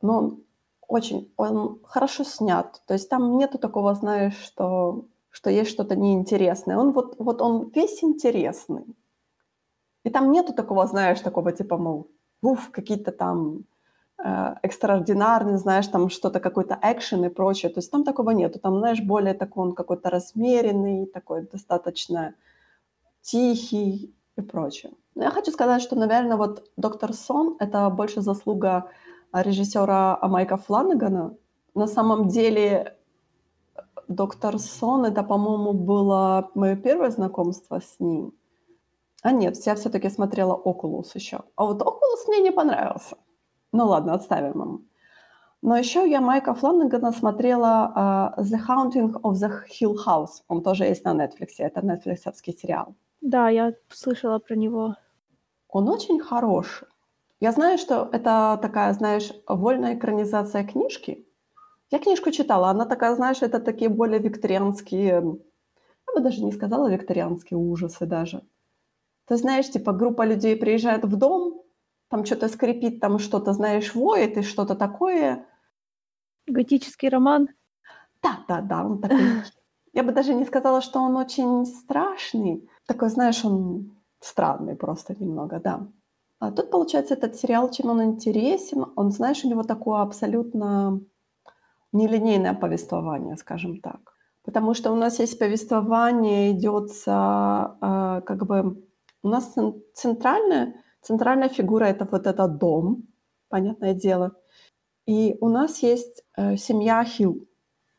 [0.00, 0.44] но он
[0.90, 2.82] очень, он хорошо снят.
[2.86, 6.76] То есть там нету такого, знаешь, что, что есть что-то неинтересное.
[6.76, 8.84] Он вот, вот он весь интересный.
[10.04, 12.10] И там нету такого, знаешь, такого типа, мол,
[12.42, 13.64] уф, какие-то там
[14.18, 17.70] э, экстраординарные, знаешь, там что-то, какой-то экшен и прочее.
[17.70, 18.58] То есть там такого нету.
[18.58, 22.34] Там, знаешь, более такой он какой-то размеренный, такой достаточно
[23.22, 24.92] тихий и прочее.
[25.14, 28.90] Но я хочу сказать, что, наверное, вот «Доктор Сон»— это больше заслуга
[29.32, 31.36] режиссера Майка Фланагана.
[31.74, 32.96] На самом деле
[34.08, 38.32] «Доктор Сон»— это, по-моему, было мое первое знакомство с ним.
[39.22, 41.40] А нет, я все-таки смотрела «Окулус» еще.
[41.56, 43.16] А вот «Окулус» мне не понравился.
[43.72, 44.80] Ну ладно, отставим его.
[45.62, 50.42] Но еще я Майка Фланагана смотрела uh, «The Haunting of the Hill House».
[50.48, 51.48] Он тоже есть на Netflix.
[51.58, 52.94] Это нетфликсовский сериал.
[53.20, 54.96] Да, я слышала про него.
[55.68, 56.88] Он очень хороший.
[57.40, 61.26] Я знаю, что это такая, знаешь, вольная экранизация книжки.
[61.90, 65.38] Я книжку читала, она такая, знаешь, это такие более викторианские,
[66.10, 68.42] я бы даже не сказала викторианские ужасы даже.
[69.26, 71.62] Ты знаешь, типа группа людей приезжает в дом,
[72.08, 75.46] там что-то скрипит, там что-то, знаешь, воет и что-то такое.
[76.46, 77.48] Готический роман.
[78.22, 79.18] Да, да, да, он такой.
[79.92, 82.68] Я бы даже не сказала, что он очень страшный.
[82.90, 85.86] Такой, знаешь, он странный просто немного, да.
[86.40, 91.00] А тут, получается, этот сериал, чем он интересен, он, знаешь, у него такое абсолютно
[91.92, 94.00] нелинейное повествование, скажем так.
[94.42, 98.84] Потому что у нас есть повествование, идется э, как бы...
[99.22, 99.54] У нас
[99.94, 103.06] центральная, центральная фигура— это вот этот дом,
[103.50, 104.32] понятное дело.
[105.06, 107.46] И у нас есть э, семья Хилл.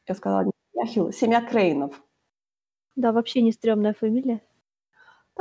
[0.06, 2.04] Я сказала, не семья Хилл, семья Крейнов.
[2.98, 4.42] Да, вообще не стрёмная фамилия.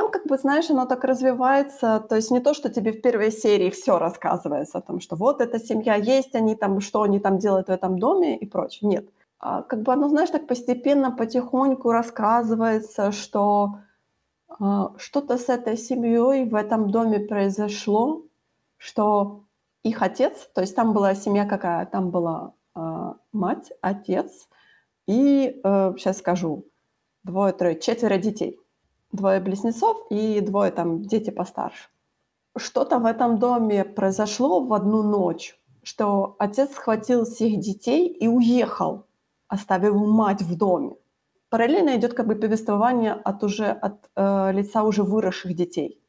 [0.00, 3.30] Там, как бы, знаешь, оно так развивается, то есть не то, что тебе в первой
[3.30, 7.36] серии все рассказывается о том, что вот эта семья есть, они там, что они там
[7.36, 8.88] делают в этом доме и прочее.
[8.88, 9.10] Нет.
[9.38, 13.80] А, как бы оно, знаешь, так постепенно, потихоньку рассказывается, что
[14.48, 18.22] а, что-то с этой семьей в этом доме произошло,
[18.78, 19.42] что
[19.82, 21.84] их отец, то есть там была семья какая?
[21.84, 24.48] Там была а, мать, отец
[25.06, 26.64] и, а, э, сейчас скажу,
[27.22, 28.58] двое, трое, четверо детей
[29.12, 31.88] двое близнецов и двое там дети постарше.
[32.57, 39.07] Что-то в этом доме произошло в одну ночь, что отец схватил всех детей и уехал,
[39.49, 40.96] оставив мать в доме.
[41.49, 46.01] Параллельно идет как бы повествование от уже от э, лица уже выросших детей,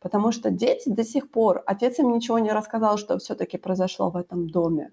[0.00, 4.16] потому что дети до сих пор отец им ничего не рассказал, что все-таки произошло в
[4.16, 4.92] этом доме,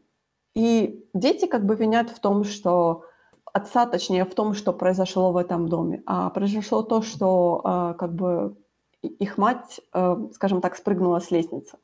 [0.54, 3.06] и дети как бы винят в том, что
[3.54, 8.14] отца, точнее, в том, что произошло в этом доме, а произошло то, что э, как
[8.14, 8.56] бы
[9.02, 11.78] их мать, э, скажем так, спрыгнула с лестницы.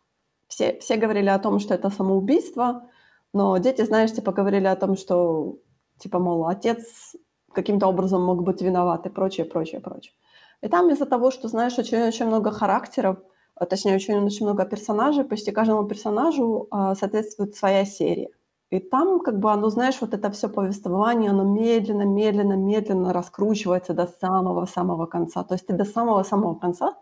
[0.48, 2.90] Все, все говорили о том, что это самоубийство,
[3.34, 5.58] но дети, знаешь, типа говорили о том, что,
[5.98, 7.16] типа, мол, отец
[7.54, 10.14] каким-то образом мог быть виноват и прочее, прочее, прочее.
[10.62, 13.18] И там из-за того, что, знаешь, очень-очень много характеров,
[13.56, 18.30] а, точнее, очень-очень много персонажей, почти каждому персонажу э, соответствует своя серия.
[18.70, 23.94] И там, как бы, оно, знаешь, вот это все повествование, оно медленно, медленно, медленно раскручивается
[23.94, 25.44] до самого-самого конца.
[25.44, 26.98] То есть ты до самого-самого конца,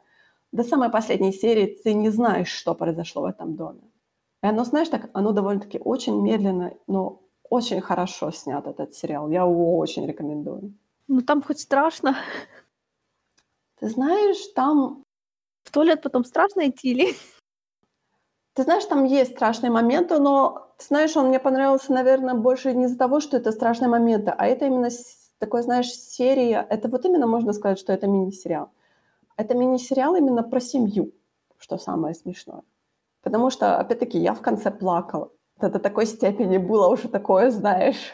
[0.52, 3.82] до самой последней серии ты не знаешь, что произошло в этом доме.
[4.44, 9.30] И оно, знаешь, так, оно довольно-таки очень медленно, но очень хорошо снят этот сериал.
[9.30, 10.74] Я его очень рекомендую.
[11.08, 12.16] Ну там хоть страшно.
[13.80, 15.04] Ты знаешь, там...
[15.64, 17.16] В туалет потом страшно идти или...
[18.56, 22.98] Ты знаешь, там есть страшные моменты, но, знаешь, он мне понравился, наверное, больше не из-за
[22.98, 24.88] того, что это страшные моменты, а это именно
[25.40, 26.66] такой, знаешь, серия.
[26.70, 28.70] Это вот именно можно сказать, что это мини-сериал.
[29.36, 31.12] Это мини-сериал именно про семью,
[31.58, 32.62] что самое смешное.
[33.24, 35.32] Потому что, опять-таки, я в конце плакала.
[35.58, 38.14] Это до такой степени было уже такое, знаешь.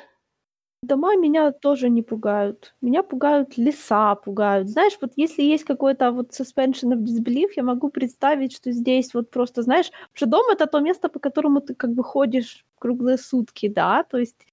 [0.84, 2.74] Дома меня тоже не пугают.
[2.82, 4.68] Меня пугают леса, пугают.
[4.68, 9.30] Знаешь, вот если есть какой-то вот suspension of disbelief, я могу представить, что здесь вот
[9.30, 13.68] просто, знаешь, что дом— это то место, по которому ты как бы ходишь круглые сутки,
[13.68, 14.48] да, то есть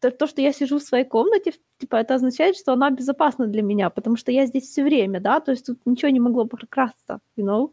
[0.00, 3.62] то, то, что я сижу в своей комнате, типа, это означает, что она безопасна для
[3.62, 7.20] меня, потому что я здесь все время, да, то есть тут ничего не могло прокрасться,
[7.38, 7.70] you know?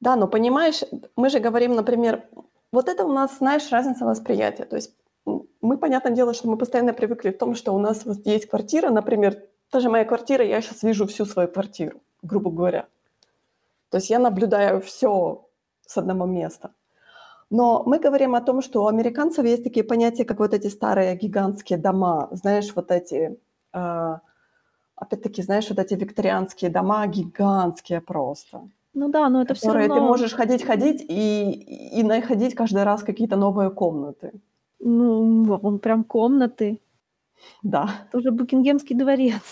[0.00, 0.80] Да, но понимаешь,
[1.16, 2.24] мы же говорим, например,
[2.72, 4.64] вот это у нас, знаешь, разница восприятия.
[4.64, 8.26] То есть мы, понятное дело, что мы постоянно привыкли к тому, что у нас вот
[8.26, 9.36] есть квартира, например,
[9.70, 12.86] та же моя квартира, я сейчас вижу всю свою квартиру, грубо говоря.
[13.90, 15.46] То есть я наблюдаю все
[15.86, 16.70] с одного места.
[17.50, 21.14] Но мы говорим о том, что у американцев есть такие понятия, как вот эти старые
[21.16, 23.38] гигантские дома, знаешь, вот эти,
[23.74, 24.18] э,
[24.96, 28.62] опять-таки, знаешь, вот эти викторианские дома, гигантские просто.
[28.94, 29.94] Ну да, но это все равно...
[29.94, 34.32] ты можешь ходить-ходить и, и находить каждый раз какие-то новые комнаты.
[34.84, 36.80] Ну, он прям комнаты.
[37.62, 37.88] Да.
[38.08, 39.42] Это уже Букингемский дворец.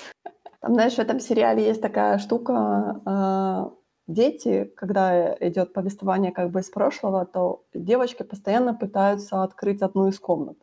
[0.60, 3.70] Там, знаешь, в этом сериале есть такая штука, э,
[4.08, 10.18] дети, когда идет повествование как бы из прошлого, то девочки постоянно пытаются открыть одну из
[10.18, 10.58] комнат.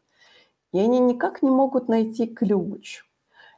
[0.74, 3.04] И они никак не могут найти ключ.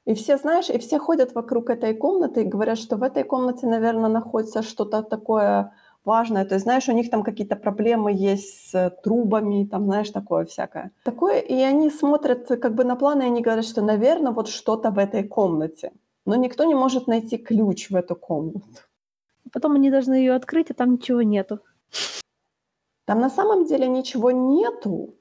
[0.05, 3.67] И все, знаешь, и все ходят вокруг этой комнаты и говорят, что в этой комнате,
[3.67, 5.73] наверное, находится что-то такое
[6.09, 6.45] важное.
[6.45, 10.91] То есть, знаешь, у них там какие-то проблемы есть с трубами, там, знаешь, такое всякое.
[11.03, 14.91] Такое, и они смотрят как бы на планы, и они говорят, что, наверное, вот что-то
[14.91, 15.91] в этой комнате.
[16.25, 18.61] Но никто не может найти ключ в эту комнату.
[19.53, 21.59] Потом они должны ее открыть, а там ничего нету.
[23.05, 25.15] Там на самом деле ничего нету,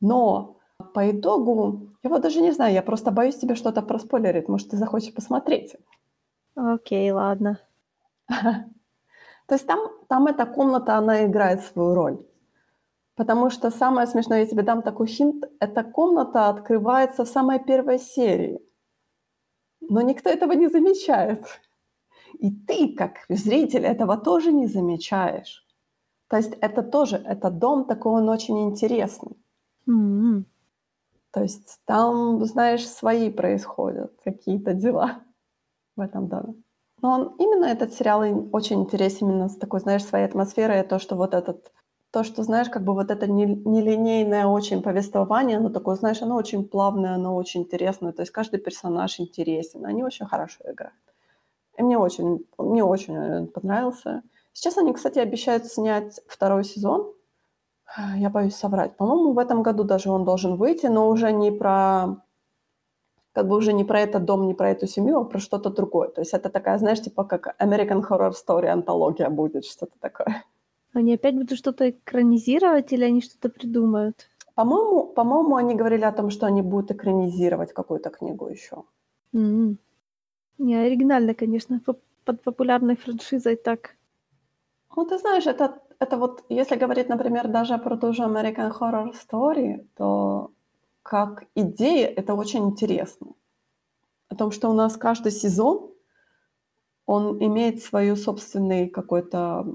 [0.00, 0.56] но
[0.94, 4.76] по итогу, я вот даже не знаю, я просто боюсь тебе что-то проспойлерить, может, ты
[4.76, 5.76] захочешь посмотреть.
[6.54, 7.58] Окей, ладно.
[9.52, 12.26] То есть там, там эта комната, она играет свою роль.
[13.16, 17.98] Потому что самое смешное, я тебе дам такой хинт, эта комната открывается в самой первой
[17.98, 18.60] серии.
[19.82, 21.44] Но никто этого не замечает.
[22.38, 25.66] И ты, как зритель, этого тоже не замечаешь.
[26.28, 29.36] То есть это тоже, это дом такой, он очень интересный.
[29.86, 30.44] Mm-hmm.
[31.30, 35.20] То есть там, знаешь, свои происходят какие-то дела
[35.94, 36.54] в этом доме.
[37.02, 41.16] Но он, именно этот сериал очень интересен именно с такой, знаешь, своей атмосферой, то, что
[41.16, 41.72] вот этот,
[42.12, 46.64] то, что, знаешь, как бы вот это нелинейное очень повествование, оно такое, знаешь, оно очень
[46.66, 50.94] плавное, оно очень интересное, то есть каждый персонаж интересен, они очень хорошо играют.
[51.76, 54.22] И мне очень, мне очень э, понравился.
[54.52, 57.12] Сейчас они, кстати, обещают снять второй сезон.
[58.16, 58.96] Я боюсь соврать.
[58.96, 62.22] По-моему, в этом году даже он должен выйти, но уже не про
[63.32, 66.08] как бы уже не про этот дом, не про эту семью, а про что-то другое.
[66.08, 70.44] То есть это такая, знаешь, типа как American Horror Story антология будет, что-то такое.
[70.94, 74.28] Они опять будут что-то экранизировать или они что-то придумают?
[74.54, 78.84] По-моему, по-моему, они говорили о том, что они будут экранизировать какую-то книгу еще.
[79.34, 79.76] Mm-hmm.
[80.58, 81.80] Не, оригинально, конечно,
[82.24, 83.96] под популярной франшизой так.
[84.94, 89.12] Ну, ты знаешь, это, это вот, если говорить, например, даже про ту же American Horror
[89.12, 90.50] Story, то
[91.02, 93.28] как идея это очень интересно.
[94.28, 95.90] О том, что у нас каждый сезон,
[97.06, 99.66] он имеет свой собственный какой-то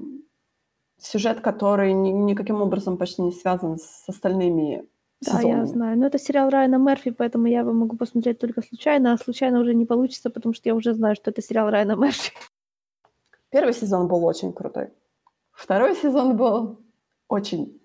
[0.97, 4.87] сюжет, который ни, никаким образом почти не связан с остальными
[5.21, 5.59] да, сезонами.
[5.59, 5.97] я знаю.
[5.97, 9.73] Но это сериал Райана Мерфи, поэтому я его могу посмотреть только случайно, а случайно уже
[9.75, 12.31] не получится, потому что я уже знаю, что это сериал Райана Мерфи.
[13.49, 14.89] Первый сезон был очень крутой.
[15.51, 16.79] Второй сезон был
[17.27, 17.79] очень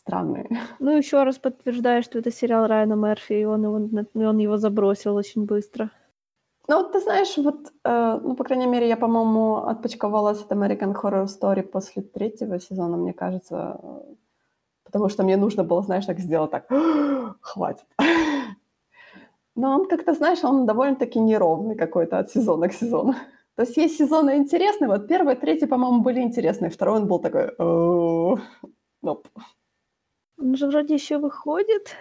[0.00, 0.48] странный.
[0.80, 5.16] Ну, еще раз подтверждаю, что это сериал Райана Мерфи, и он его, он его забросил
[5.16, 5.90] очень быстро.
[6.68, 10.94] Ну, вот ты знаешь, вот, э, ну, по крайней мере, я, по-моему, отпочковалась от American
[10.94, 13.80] Horror Story после третьего сезона, мне кажется,
[14.84, 16.66] потому что мне нужно было, знаешь, так сделать, так,
[17.40, 17.86] хватит.
[19.56, 23.14] Но он как-то, знаешь, он довольно-таки неровный какой-то от сезона к сезону.
[23.56, 27.50] То есть есть сезоны интересные, вот первый, третий, по-моему, были интересные, второй он был такой,
[29.02, 29.26] nope.
[30.40, 31.96] Он же вроде еще выходит.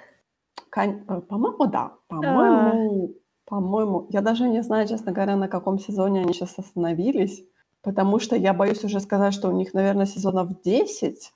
[0.70, 1.04] Кон...
[1.10, 1.92] Э, по-моему, да.
[2.08, 3.50] По-моему, а...
[3.50, 7.44] по-моему, я даже не знаю, честно говоря, на каком сезоне они сейчас остановились,
[7.82, 11.34] потому что я боюсь уже сказать, что у них, наверное, сезонов 10.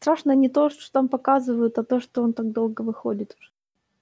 [0.00, 3.50] Страшно не то, что там показывают, а то, что он так долго выходит уже.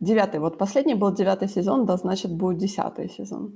[0.01, 0.40] Девятый.
[0.40, 3.53] Вот последний был девятый сезон, да, значит, будет десятый сезон.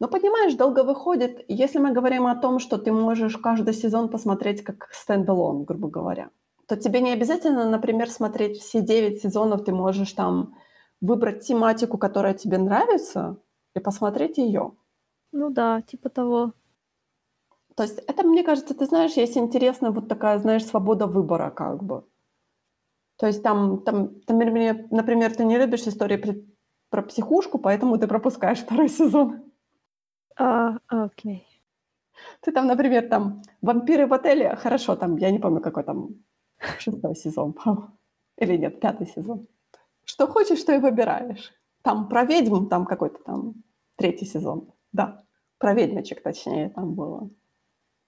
[0.00, 4.62] Но понимаешь, долго выходит, если мы говорим о том, что ты можешь каждый сезон посмотреть
[4.62, 6.28] как стендалон, грубо говоря
[6.68, 10.54] то тебе не обязательно, например, смотреть все 9 сезонов, ты можешь там
[11.00, 13.38] выбрать тематику, которая тебе нравится,
[13.74, 14.72] и посмотреть ее.
[15.32, 16.52] Ну да, типа того.
[17.74, 21.82] То есть это, мне кажется, ты знаешь, есть интересная вот такая, знаешь, свобода выбора как
[21.82, 22.04] бы.
[23.16, 26.34] То есть там, там, там например, ты не любишь истории про,
[26.90, 29.42] про психушку, поэтому ты пропускаешь второй сезон.
[30.36, 31.46] А, окей.
[32.42, 36.10] Ты там, например, там «Вампиры в отеле», хорошо, там, я не помню, какой там,
[36.78, 37.54] шестой сезон,
[38.36, 39.46] или нет, пятый сезон.
[40.04, 41.52] Что хочешь, то и выбираешь.
[41.82, 43.54] Там про ведьм, там какой-то там
[43.96, 45.22] третий сезон, да.
[45.58, 47.30] Про ведьмочек, точнее, там было.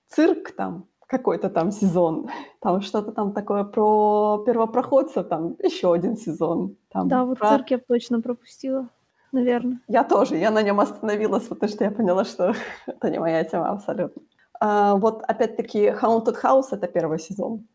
[0.08, 2.30] Цирк там, какой-то там сезон,
[2.60, 6.76] там что-то там такое про первопроходца, там еще один сезон.
[6.90, 7.48] Там да, вот про...
[7.48, 8.88] цирк я точно пропустила,
[9.32, 9.80] наверное.
[9.88, 12.54] Я тоже, я на нем остановилась, потому что я поняла, что
[12.86, 14.22] это не моя тема абсолютно.
[14.60, 17.66] А, вот опять-таки Haunted House— это первый сезон.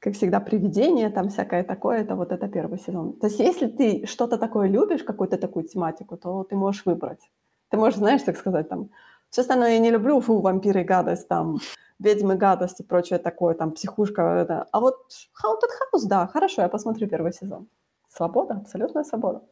[0.00, 3.14] Как всегда, привидение, там всякое такое, это вот это первый сезон.
[3.14, 7.30] То есть если ты что-то такое любишь, какую-то такую тематику, то ты можешь выбрать.
[7.70, 8.90] Ты можешь, знаешь, так сказать, там,
[9.30, 11.58] все остальное я не люблю, фу, вампиры, гадость, там,
[11.98, 14.22] ведьмы, гадость и прочее такое, там, психушка.
[14.22, 14.66] Это.
[14.72, 14.96] А вот
[15.44, 17.68] Haunted House, да, хорошо, я посмотрю первый сезон.
[18.08, 19.42] Свобода, абсолютная свобода.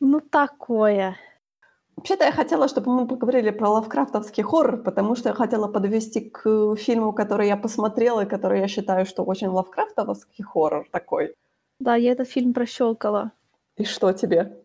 [0.00, 1.16] Ну, такое.
[1.98, 6.76] Вообще-то я хотела, чтобы мы поговорили про лавкрафтовский хоррор, потому что я хотела подвести к
[6.76, 11.34] фильму, который я посмотрела, и который я считаю, что очень лавкрафтовский хоррор такой.
[11.80, 13.32] Да, я этот фильм прощелкала.
[13.76, 14.62] И что тебе?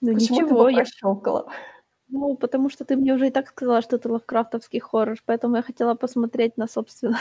[0.00, 0.76] Ну Почему ничего, ты его я...
[0.78, 1.52] прощелкала?
[2.08, 5.62] Ну, потому что ты мне уже и так сказала, что это лавкрафтовский хоррор, поэтому я
[5.62, 7.18] хотела посмотреть на собственно.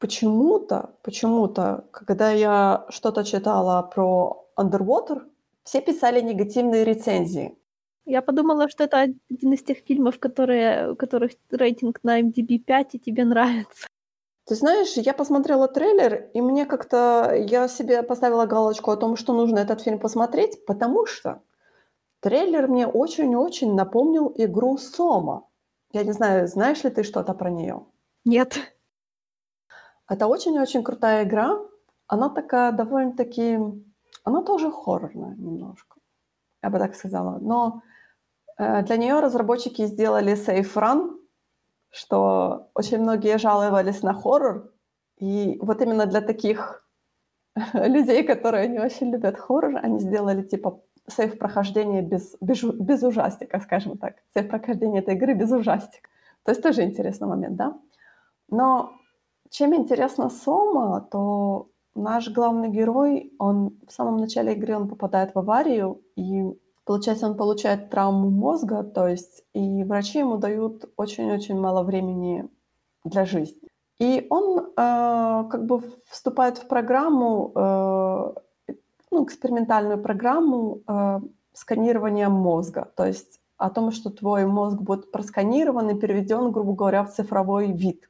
[0.00, 5.22] Почему-то, почему-то, когда я что-то читала про Underwater,
[5.62, 7.57] все писали негативные рецензии.
[8.08, 12.94] Я подумала, что это один из тех фильмов, которые, у которых рейтинг на MDB 5,
[12.94, 13.86] и тебе нравится.
[14.46, 17.34] Ты знаешь, я посмотрела трейлер, и мне как-то...
[17.36, 21.42] Я себе поставила галочку о том, что нужно этот фильм посмотреть, потому что
[22.20, 25.46] Трейлер мне очень-очень напомнил игру Сома.
[25.92, 27.86] Я не знаю, знаешь ли ты что-то про нее?
[28.24, 28.58] Нет.
[30.08, 31.58] Это очень-очень крутая игра.
[32.06, 33.60] Она такая довольно-таки...
[34.24, 36.00] Она тоже хоррорная немножко,
[36.62, 37.38] я бы так сказала.
[37.38, 37.82] Но
[38.58, 41.18] для нее разработчики сделали Safe Run,
[41.90, 44.72] что очень многие жаловались на хоррор.
[45.18, 46.84] И вот именно для таких
[47.72, 53.60] людей, которые не очень любят хоррор, они сделали типа сейф прохождения без, без, без ужастика,
[53.60, 54.16] скажем так.
[54.34, 56.08] Сейф прохождения этой игры без ужастика.
[56.44, 57.78] То есть тоже интересный момент, да?
[58.50, 58.92] Но
[59.50, 65.38] чем интересно Сома, то наш главный герой, он в самом начале игры он попадает в
[65.38, 66.44] аварию, и
[66.88, 72.48] получается, он получает травму мозга, то есть и врачи ему дают очень-очень мало времени
[73.04, 73.68] для жизни.
[73.98, 78.72] И он э, как бы вступает в программу э,
[79.10, 81.20] ну, экспериментальную программу э,
[81.52, 82.90] сканирования мозга.
[82.96, 87.70] То есть о том, что твой мозг будет просканирован и переведен, грубо говоря, в цифровой
[87.70, 88.08] вид.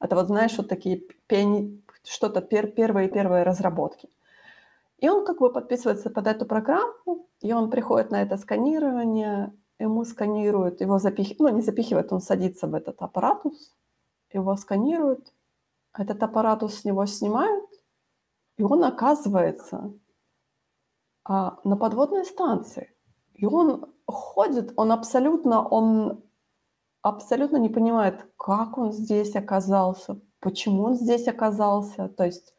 [0.00, 0.96] Это вот, знаешь, вот такие
[1.28, 1.80] пени...
[2.02, 2.66] что-то пер...
[2.66, 4.08] первые-первые разработки.
[4.98, 10.04] И он как бы подписывается под эту программу, и он приходит на это сканирование, ему
[10.04, 13.76] сканируют, его запихивают, ну, не запихивают, он садится в этот аппаратус,
[14.32, 15.32] его сканируют,
[15.96, 17.64] этот аппаратус с него снимают,
[18.56, 19.92] и он оказывается
[21.24, 22.92] а, на подводной станции.
[23.34, 26.24] И он ходит, он абсолютно, он
[27.02, 32.52] абсолютно не понимает, как он здесь оказался, почему он здесь оказался, то есть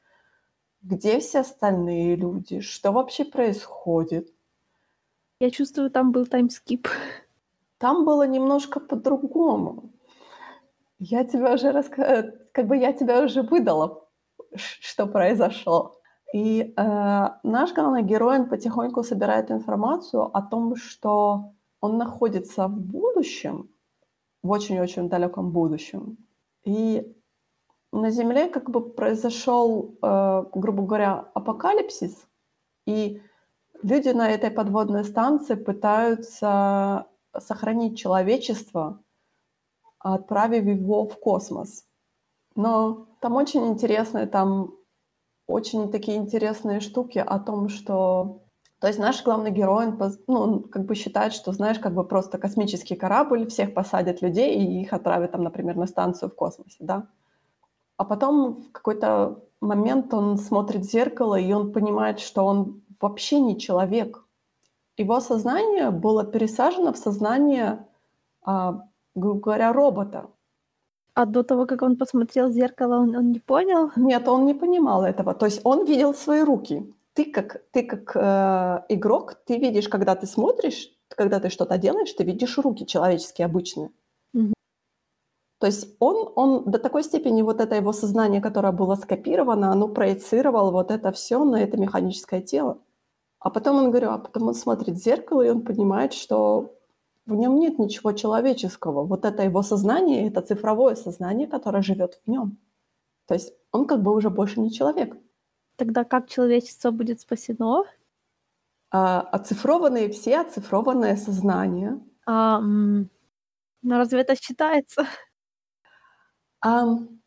[0.82, 4.34] где все остальные люди, что вообще происходит.
[5.39, 6.88] Я чувствую, там был таймскип.
[7.77, 9.91] Там было немножко по-другому.
[10.97, 12.34] Я тебя уже раска...
[12.51, 14.09] как бы я тебя уже выдала
[14.55, 15.95] что произошло.
[16.34, 22.80] И э, наш главный герой он потихоньку собирает информацию о том, что он находится в
[22.80, 23.69] будущем,
[24.43, 26.17] в очень-очень далеком будущем.
[26.63, 27.15] И
[27.92, 32.28] на Земле как бы произошел, э, грубо говоря, апокалипсис,
[32.86, 33.22] и
[33.82, 39.02] люди на этой подводной станции пытаются сохранить человечество,
[40.00, 41.86] отправив его в космос.
[42.56, 44.74] Но там очень интересные, там
[45.48, 48.44] очень такие интересные штуки о том, что...
[48.80, 52.08] То есть наш главный герой, он, ну, он как бы считает, что, знаешь, как бы
[52.08, 56.78] просто космический корабль, всех посадят людей и их отправят там, например, на станцию в космосе,
[56.80, 57.08] да.
[58.00, 63.41] А потом в какой-то момент он смотрит в зеркало, и он понимает, что он вообще
[63.41, 64.26] не человек.
[64.97, 67.86] Его сознание было пересажено в сознание,
[68.41, 70.28] а, грубо говоря, робота.
[71.14, 73.91] А до того, как он посмотрел в зеркало, он, он не понял?
[73.97, 75.34] Нет, он не понимал этого.
[75.34, 76.93] То есть он видел свои руки.
[77.14, 82.14] ты как, ты как э, игрок, ты видишь, когда ты смотришь, когда ты что-то делаешь,
[82.14, 83.89] ты видишь руки человеческие обычные.
[85.60, 89.89] То есть он, он до такой степени вот это его сознание, которое было скопировано, оно
[89.89, 92.80] проецировало вот это все на это механическое тело.
[93.39, 96.76] А потом он говорю, а потом он смотрит в зеркало, и он понимает, что
[97.26, 99.03] в нем нет ничего человеческого.
[99.03, 102.57] Вот это его сознание, это цифровое сознание, которое живет в нем.
[103.28, 105.16] То есть он как бы уже больше не человек.
[105.76, 107.84] Тогда как человечество будет спасено?
[108.91, 111.99] А оцифрованные все оцифрованное сознание.
[112.26, 113.10] А, м,
[113.82, 115.05] ну разве это считается?
[116.62, 117.20] Ам,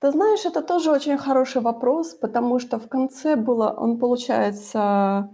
[0.00, 5.30] ты знаешь, это тоже очень хороший вопрос, потому что в конце было, он получается,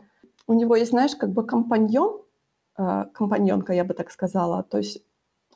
[0.47, 2.21] у него есть, знаешь, как бы компаньон,
[2.79, 4.63] э, компаньонка, я бы так сказала.
[4.63, 5.03] То есть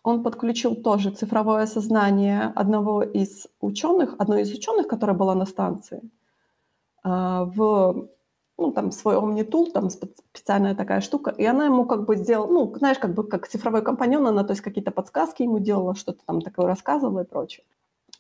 [0.03, 6.03] он подключил тоже цифровое сознание одного из ученых, одной из ученых, которая была на станции,
[7.03, 8.09] а, в
[8.59, 12.75] ну, там, свой Omnitool, там специальная такая штука, и она ему как бы сделала, ну,
[12.77, 16.41] знаешь, как бы как цифровой компаньон, она, то есть какие-то подсказки ему делала, что-то там
[16.41, 17.65] такое рассказывала и прочее.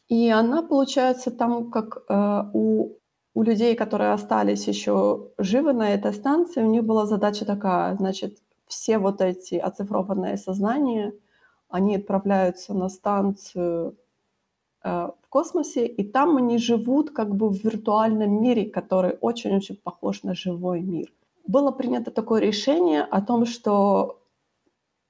[0.08, 2.98] И она, получается, там как э, у,
[3.34, 8.38] у людей, которые остались еще живы на этой станции, у них была задача такая, значит,
[8.66, 11.14] все вот эти оцифрованные сознания,
[11.68, 13.96] они отправляются на станцию
[14.82, 20.22] э, в космосе, и там они живут как бы в виртуальном мире, который очень-очень похож
[20.22, 21.12] на живой мир.
[21.46, 24.20] Было принято такое решение о том, что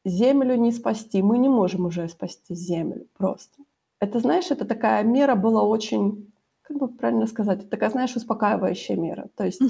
[0.04, 3.62] Землю не спасти, мы не можем уже спасти Землю просто.
[4.04, 6.30] Это, знаешь, это такая мера была очень,
[6.62, 9.28] как бы правильно сказать, такая, знаешь, успокаивающая мера.
[9.34, 9.62] То есть,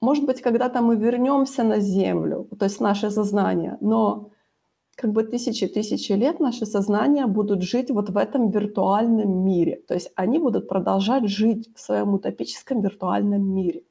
[0.00, 4.30] может быть, когда-то мы вернемся на Землю, то есть наше сознание, но
[4.96, 9.82] как бы тысячи-тысячи лет наши сознания будут жить вот в этом виртуальном мире.
[9.86, 13.82] То есть они будут продолжать жить в своем утопическом виртуальном мире.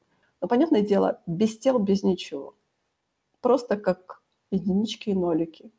[0.42, 2.56] Но, понятное дело, без тел, без ничего.
[3.42, 4.22] Просто как
[4.52, 5.72] единички и нолики.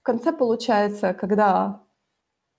[0.00, 1.82] В конце получается, когда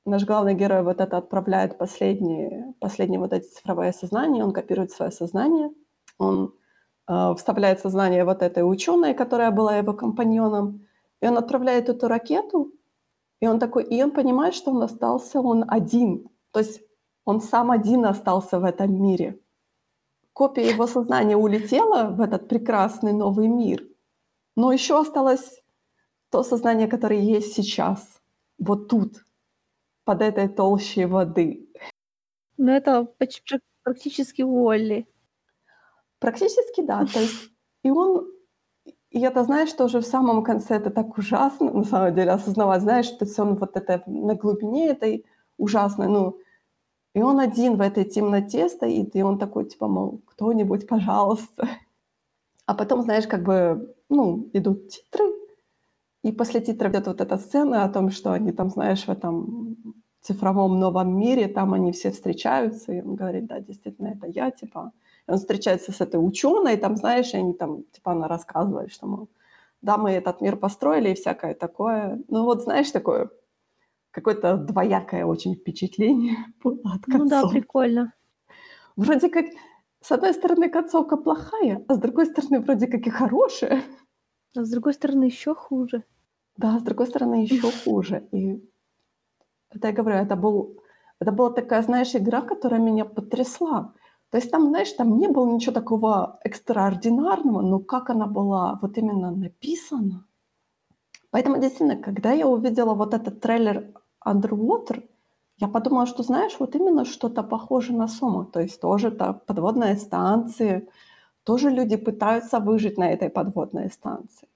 [0.06, 5.12] наш главный герой вот это отправляет последние, последние вот эти цифровые сознания, он копирует свое
[5.12, 5.72] сознание,
[6.18, 6.54] он
[7.08, 10.86] э, вставляет сознание вот этой ученой, которая была его компаньоном,
[11.22, 12.72] и он отправляет эту ракету,
[13.40, 16.30] и он такой, и он понимает, что он остался он один.
[16.52, 16.82] То есть
[17.26, 19.40] он сам один остался в этом мире.
[20.34, 23.84] Копия его сознания улетела в этот прекрасный новый мир,
[24.56, 25.62] но еще осталось
[26.30, 28.22] то сознание, которое есть сейчас,
[28.58, 29.24] вот тут,
[30.04, 31.68] под этой толщей воды.
[32.58, 33.06] Ну, это
[33.84, 35.08] практически Уолли.
[36.20, 37.06] Практически, да.
[37.06, 37.52] То есть
[37.84, 38.28] и он
[39.14, 43.06] и это, знаешь, тоже в самом конце это так ужасно, на самом деле, осознавать, знаешь,
[43.06, 45.26] что все он вот это на глубине этой
[45.58, 46.40] ужасной, ну,
[47.14, 51.70] и он один в этой темноте стоит, и он такой, типа, мол, кто-нибудь, пожалуйста.
[52.66, 55.26] А потом, знаешь, как бы, ну, идут титры,
[56.24, 59.78] и после титров идет вот эта сцена о том, что они там, знаешь, в этом
[60.22, 64.92] цифровом новом мире, там они все встречаются, и он говорит, да, действительно, это я, типа,
[65.28, 69.30] он встречается с этой ученой, там, знаешь, и они там, типа, она рассказывает, что, мол,
[69.82, 72.22] да, мы этот мир построили и всякое такое.
[72.30, 73.30] Ну вот, знаешь, такое
[74.12, 77.18] какое-то двоякое очень впечатление было от концовки.
[77.18, 78.14] Ну да, прикольно.
[78.96, 79.46] Вроде как,
[80.00, 83.84] с одной стороны, концовка плохая, а с другой стороны, вроде как и хорошая.
[84.56, 86.04] А с другой стороны, еще хуже.
[86.58, 88.28] Да, с другой стороны, еще хуже.
[88.32, 88.62] И
[89.72, 90.78] это я говорю, это, был,
[91.20, 93.94] это была такая, знаешь, игра, которая меня потрясла.
[94.30, 98.98] То есть там, знаешь, там не было ничего такого экстраординарного, но как она была вот
[98.98, 100.26] именно написана.
[101.30, 103.94] Поэтому действительно, когда я увидела вот этот трейлер
[104.26, 105.08] Underwater,
[105.58, 108.46] я подумала, что, знаешь, вот именно что-то похоже на Сома.
[108.46, 110.88] То есть тоже та подводная станция,
[111.44, 114.48] тоже люди пытаются выжить на этой подводной станции.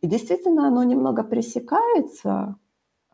[0.00, 2.56] И действительно, оно немного пресекается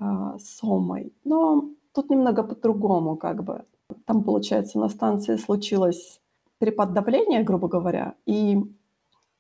[0.01, 0.05] э,
[0.39, 3.65] Сомой, но тут немного по-другому как бы.
[4.05, 6.21] Там, получается, на станции случилось
[6.59, 8.59] перепад давления, грубо говоря, и,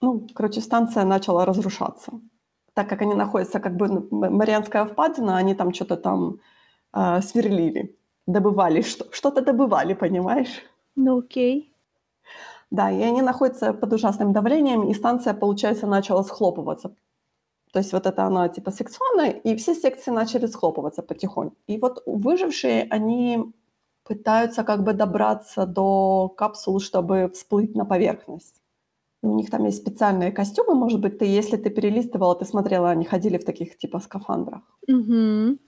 [0.01, 2.12] ну, короче, станция начала разрушаться.
[2.74, 6.39] Так как они находятся, как бы, Марианская впадина, они там что-то там
[6.95, 10.62] э, сверлили, добывали, что- что-то добывали, понимаешь?
[10.97, 11.72] Ну окей.
[12.71, 16.95] Да, и они находятся под ужасным давлением, и станция, получается, начала схлопываться.
[17.73, 21.57] То есть вот это она типа секционная, и все секции начали схлопываться потихоньку.
[21.66, 23.53] И вот выжившие, они
[24.05, 28.62] пытаются как бы добраться до капсул, чтобы всплыть на поверхность.
[29.23, 33.05] У них там есть специальные костюмы, может быть, ты, если ты перелистывала, ты смотрела, они
[33.05, 34.62] ходили в таких типа скафандрах.
[34.87, 35.59] Угу.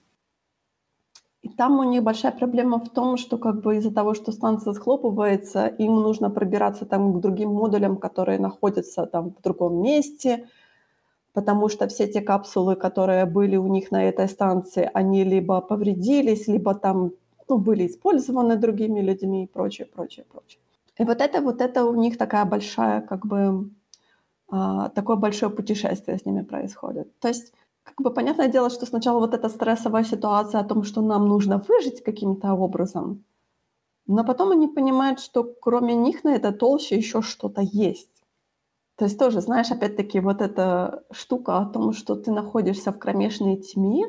[1.41, 4.73] И там у них большая проблема в том, что как бы из-за того, что станция
[4.73, 10.47] схлопывается, им нужно пробираться там к другим модулям, которые находятся там в другом месте,
[11.33, 16.47] потому что все те капсулы, которые были у них на этой станции, они либо повредились,
[16.47, 17.11] либо там
[17.49, 20.59] ну, были использованы другими людьми и прочее, прочее, прочее.
[20.99, 23.71] И вот это, вот это у них такая большая, как бы,
[24.49, 27.19] а, такое большое путешествие с ними происходит.
[27.19, 31.01] То есть, как бы, понятное дело, что сначала вот эта стрессовая ситуация о том, что
[31.01, 33.23] нам нужно выжить каким-то образом,
[34.07, 38.23] но потом они понимают, что кроме них на это толще еще что-то есть.
[38.95, 43.57] То есть тоже, знаешь, опять-таки вот эта штука о том, что ты находишься в кромешной
[43.57, 44.05] тьме,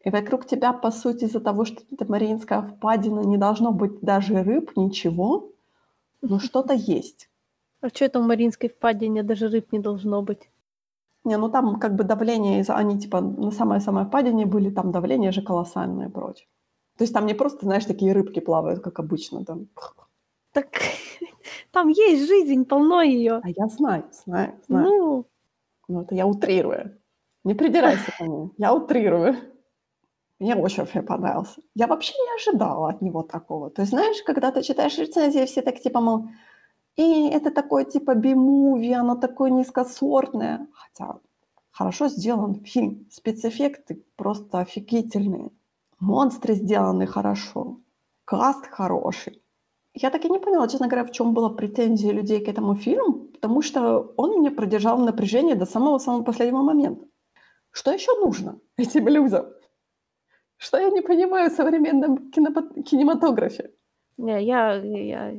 [0.00, 4.42] и вокруг тебя, по сути, из-за того, что это Мариинская впадина, не должно быть даже
[4.42, 5.50] рыб, ничего,
[6.22, 7.28] но что-то есть.
[7.80, 10.48] А что это в Мариинской впадине даже рыб не должно быть?
[11.26, 15.42] Не, ну там как бы давление, они типа на самой-самой впадине были, там давление же
[15.42, 16.46] колоссальное и прочее.
[16.96, 19.66] То есть там не просто, знаешь, такие рыбки плавают, как обычно там.
[20.52, 20.68] Так
[21.72, 23.40] там есть жизнь, полно ее.
[23.42, 24.86] А я знаю, знаю, знаю.
[24.86, 25.26] Ну,
[25.88, 26.96] Ну, это я утрирую.
[27.42, 28.50] Не придирайся ко мне.
[28.56, 29.34] Я утрирую.
[30.38, 31.60] Мне очень фильм понравился.
[31.74, 33.70] Я вообще не ожидала от него такого.
[33.70, 36.28] То есть, знаешь, когда ты читаешь рецензии, все так типа, мол,
[36.96, 40.66] и это такое типа би-муви, оно такое низкосортное.
[40.72, 41.18] Хотя
[41.70, 43.06] хорошо сделан фильм.
[43.10, 45.50] Спецэффекты просто офигительные.
[46.00, 47.80] Монстры сделаны хорошо.
[48.24, 49.42] Каст хороший.
[49.94, 53.28] Я так и не поняла, честно говоря, в чем была претензия людей к этому фильму,
[53.32, 57.06] потому что он мне продержал напряжение до самого-самого последнего момента.
[57.70, 59.46] Что еще нужно этим людям?
[60.56, 63.70] Что я не понимаю в современном кинематографе?
[64.18, 65.30] Не, я, я,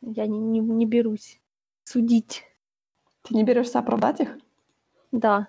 [0.00, 1.40] я не, не, не берусь
[1.84, 2.44] судить.
[3.22, 4.38] Ты не берешься оправдать их?
[5.12, 5.48] Да.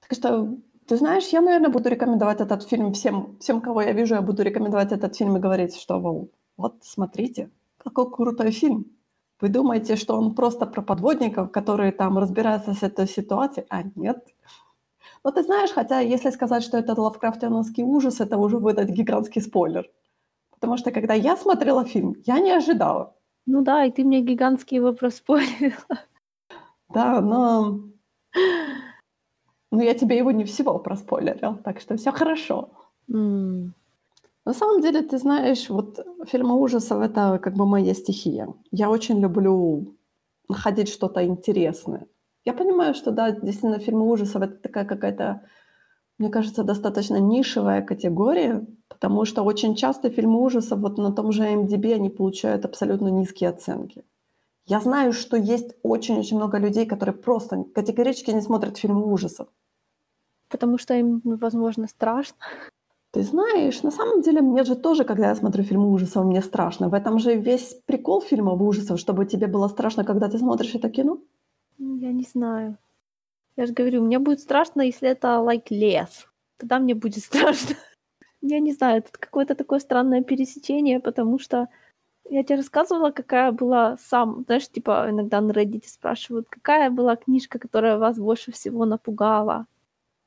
[0.00, 0.56] Так что,
[0.86, 4.42] ты знаешь, я, наверное, буду рекомендовать этот фильм всем, всем, кого я вижу, я буду
[4.42, 8.86] рекомендовать этот фильм и говорить, что, мол, вот, смотрите, какой крутой фильм.
[9.40, 13.66] Вы думаете, что он просто про подводников, которые там разбираются с этой ситуацией?
[13.70, 14.26] А нет.
[15.24, 19.88] Но ты знаешь, хотя если сказать, что это лавкрафтиановский ужас, это уже выдать гигантский спойлер.
[20.60, 23.14] Потому что когда я смотрела фильм, я не ожидала.
[23.46, 25.72] Ну да, и ты мне гигантский его проспорил.
[26.92, 27.80] Да, но...
[29.70, 32.70] Но я тебе его не всего проспойлерил, так что все хорошо.
[33.08, 33.74] М,
[34.44, 38.48] На самом деле, ты знаешь, вот фильмы ужасов— это как бы моя стихия.
[38.72, 39.96] Я очень люблю
[40.48, 42.06] находить что-то интересное.
[42.44, 45.42] Я понимаю, что, да, действительно, фильмы ужасов— это такая какая-то,
[46.18, 51.44] мне кажется, достаточно нишевая категория, потому что очень часто фильмы ужасов вот на том же
[51.44, 54.04] IMDb, они получают абсолютно низкие оценки.
[54.66, 59.48] Я знаю, что есть очень-очень много людей, которые просто категорически не смотрят фильмы ужасов.
[60.48, 62.36] Потому что им, возможно, страшно.
[63.12, 66.88] Ты знаешь, на самом деле мне же тоже, когда я смотрю фильмы ужасов, мне страшно.
[66.88, 70.90] В этом же весь прикол фильмов ужасов, чтобы тебе было страшно, когда ты смотришь это
[70.90, 71.18] кино.
[71.78, 72.76] Ну, Я не знаю.
[73.56, 76.26] Я же говорю, мне будет страшно, если это like лес.
[76.58, 77.76] Тогда мне будет страшно.
[78.42, 81.68] Я не знаю, это какое-то такое странное пересечение, потому что
[82.30, 87.58] я тебе рассказывала, какая была сам, знаешь, типа иногда на Reddit спрашивают, какая была книжка,
[87.58, 89.66] которая вас больше всего напугала.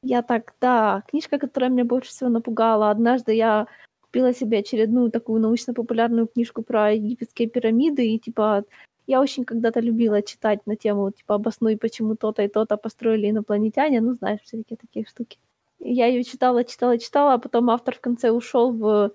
[0.04, 2.92] Я так, да, книжка, которая меня больше всего напугала.
[2.92, 3.68] Однажды я
[4.02, 8.66] купила себе очередную такую научно-популярную книжку про египетские пирамиды, и типа
[9.08, 14.02] я очень когда-то любила читать на тему, типа, обоснуй, почему то-то и то-то построили инопланетяне,
[14.02, 15.40] ну, знаешь, всякие такие штуки.
[15.86, 19.12] Я ее читала, читала, читала, а потом автор в конце ушел в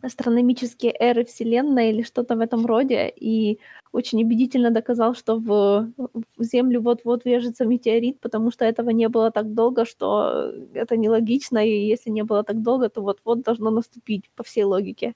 [0.00, 3.58] астрономические эры Вселенной или что-то в этом роде, и
[3.92, 5.92] очень убедительно доказал, что в,
[6.36, 11.58] в Землю вот-вот врежется метеорит, потому что этого не было так долго, что это нелогично,
[11.58, 15.14] и если не было так долго, то вот-вот должно наступить по всей логике.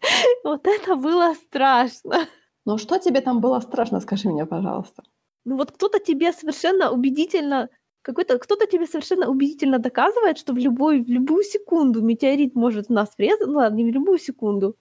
[0.44, 2.26] Вот это было страшно.
[2.66, 5.02] Но что тебе там было страшно, скажи мне, пожалуйста.
[5.44, 7.68] Ну вот кто-то тебе совершенно убедительно
[8.04, 12.92] какой-то кто-то тебе совершенно убедительно доказывает, что в любой в любую секунду метеорит может в
[12.92, 14.76] нас врезаться, ну ладно, не в любую секунду,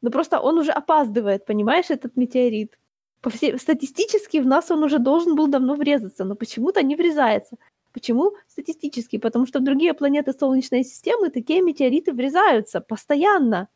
[0.00, 2.78] но просто он уже опаздывает, понимаешь, этот метеорит.
[3.20, 7.56] По всей, статистически в нас он уже должен был давно врезаться, но почему-то не врезается.
[7.92, 9.18] Почему статистически?
[9.18, 13.68] Потому что в другие планеты Солнечной системы такие метеориты врезаются постоянно.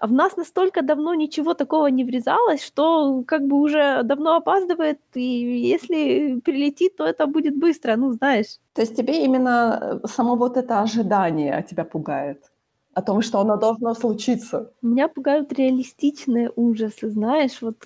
[0.00, 4.98] А в нас настолько давно ничего такого не врезалось, что как бы уже давно опаздывает,
[5.14, 8.58] и если прилетит, то это будет быстро, ну, знаешь.
[8.72, 12.50] То есть тебе именно э, само вот это ожидание тебя пугает?
[12.94, 14.72] О том, что оно должно случиться?
[14.80, 17.76] Меня пугают реалистичные ужасы, знаешь, вот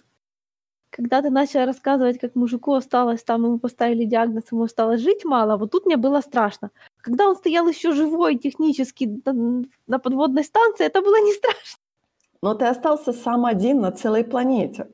[0.91, 5.57] когда ты начала рассказывать, как мужику осталось, там ему поставили диагноз, ему осталось жить мало,
[5.57, 6.71] вот тут мне было страшно.
[6.99, 9.21] Когда он стоял еще живой технически
[9.89, 11.84] на подводной станции, это было не страшно.
[12.45, 14.91] Но ты остался сам один на целой планете.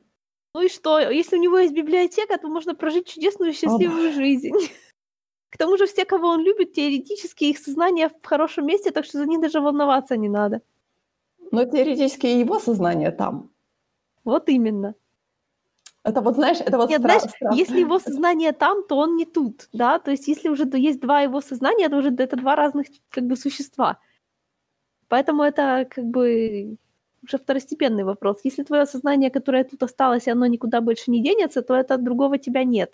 [0.55, 1.01] Ну и что?
[1.01, 4.53] Если у него есть библиотека, то можно прожить чудесную счастливую О, жизнь.
[5.51, 9.19] К тому же все, кого он любит, теоретически их сознание в хорошем месте, так что
[9.19, 10.63] за них даже волноваться не надо.
[11.51, 13.51] Но теоретически его сознание там.
[14.23, 14.95] Вот именно.
[16.05, 17.57] Это вот, знаешь, это вот Нет, стра- знаешь, страх.
[17.57, 21.23] если его сознание там, то он не тут, да, то есть если уже есть два
[21.23, 23.99] его сознания, это уже это два разных как бы существа.
[25.09, 26.79] Поэтому это как бы
[27.23, 28.41] уже второстепенный вопрос.
[28.45, 32.39] Если твое сознание, которое тут осталось, и оно никуда больше не денется, то это другого
[32.39, 32.93] тебя нет.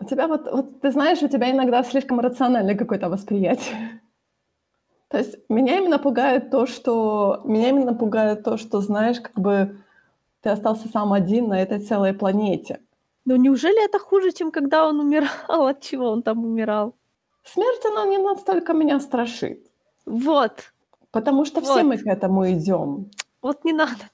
[0.00, 4.00] У тебя вот, вот ты знаешь, у тебя иногда слишком рациональное какое-то восприятие.
[5.08, 9.76] То есть меня именно пугает то, что меня именно пугает то, что знаешь, как бы
[10.40, 12.80] ты остался сам один на этой целой планете.
[13.24, 15.28] Но неужели это хуже, чем когда он умирал?
[15.66, 16.94] От чего он там умирал?
[17.44, 19.66] Смерть, она не настолько меня страшит.
[20.06, 20.72] Вот.
[21.10, 21.70] Потому что вот.
[21.70, 23.10] все мы к этому идем.
[23.42, 24.04] Вот не надо.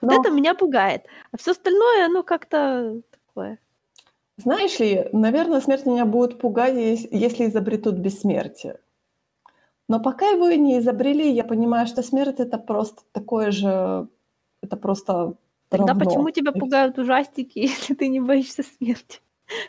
[0.00, 0.08] Но...
[0.16, 1.04] Вот это меня пугает.
[1.30, 3.58] А все остальное, оно как-то такое.
[4.36, 8.80] Знаешь ли, наверное, смерть меня будет пугать, если изобретут бессмертие.
[9.88, 14.08] Но пока его и не изобрели, я понимаю, что смерть это просто такое же,
[14.62, 15.34] это просто
[15.68, 16.04] Тогда равно.
[16.04, 19.20] почему тебя пугают ужастики, если ты не боишься смерти?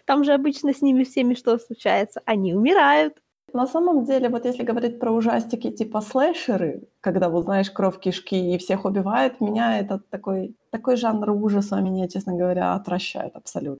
[0.05, 2.21] Там же обычно с ними всеми что случается?
[2.25, 3.21] Они умирают.
[3.53, 8.55] На самом деле, вот если говорить про ужастики типа слэшеры, когда, вот знаешь, кровь, кишки
[8.55, 13.77] и всех убивают, меня это такой, такой жанр ужаса меня, честно говоря, отвращает абсолютно.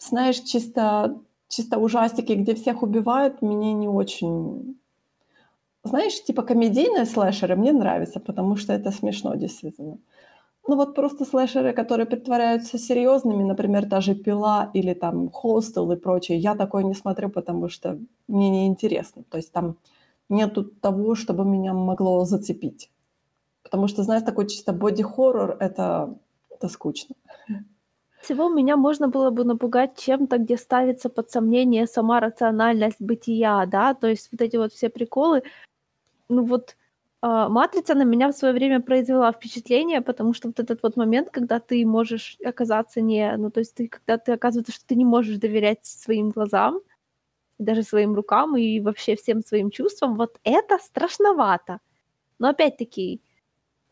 [0.00, 4.78] Знаешь, чисто, чисто ужастики, где всех убивают, мне не очень...
[5.84, 9.98] Знаешь, типа комедийные слэшеры мне нравятся, потому что это смешно, действительно.
[10.68, 15.96] Ну вот просто слэшеры, которые притворяются серьезными, например, та же «Пила» или там «Хостел» и
[15.96, 17.98] прочее, я такое не смотрю, потому что
[18.28, 19.24] мне неинтересно.
[19.24, 19.76] То есть там
[20.28, 22.90] нету того, чтобы меня могло зацепить.
[23.64, 26.16] Потому что, знаешь, такой чисто боди-хоррор— это,
[26.50, 27.16] это скучно.
[28.22, 33.94] Всего меня можно было бы напугать чем-то, где ставится под сомнение сама рациональность бытия, да,
[33.94, 35.42] то есть вот эти вот все приколы,
[36.28, 36.76] ну вот
[37.22, 41.60] «Матрица» на меня в свое время произвела впечатление, потому что вот этот вот момент, когда
[41.60, 43.36] ты можешь оказаться не...
[43.36, 46.80] Ну, то есть ты, когда ты оказывается, что ты не можешь доверять своим глазам,
[47.58, 51.78] даже своим рукам и вообще всем своим чувствам, вот это страшновато.
[52.40, 53.20] Но опять-таки,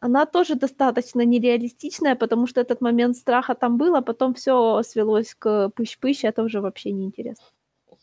[0.00, 5.34] она тоже достаточно нереалистичная, потому что этот момент страха там был, а потом все свелось
[5.34, 7.44] к пыщ-пыщ, это уже вообще неинтересно.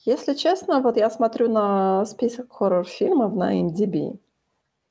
[0.05, 4.19] Если честно, вот я смотрю на список хоррор-фильмов на MDB,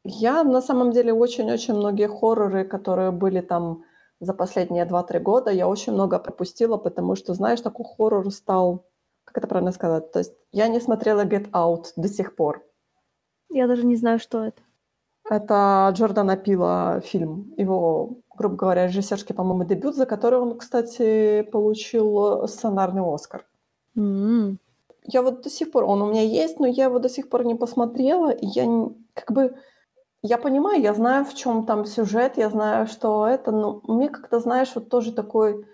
[0.07, 3.85] я на самом деле очень-очень многие хорроры, которые были там
[4.21, 8.87] за последние 2-3 года, я очень много пропустила, потому что, знаешь, такой хоррор стал,
[9.25, 12.65] как это правильно сказать, то есть я не смотрела Get Out до сих пор.
[13.51, 14.63] Я даже не знаю, что это.
[15.29, 17.53] Это Джордана Пила фильм.
[17.57, 23.45] Его, грубо говоря, режиссерский, по-моему, дебют, за который он, кстати, получил сценарный Оскар.
[23.97, 24.57] Mm-hmm.
[25.09, 27.45] Я вот до сих пор, он у меня есть, но я его до сих пор
[27.45, 28.65] не посмотрела, и я
[29.15, 29.57] как бы
[30.27, 34.41] я понимаю, я знаю, в чем там сюжет, я знаю, что это, но мне как-то,
[34.41, 35.65] знаешь, вот тоже такой,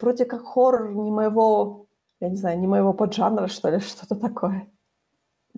[0.00, 1.86] вроде как хоррор не моего,
[2.20, 4.68] я не знаю, не моего поджанра, что ли, что-то такое.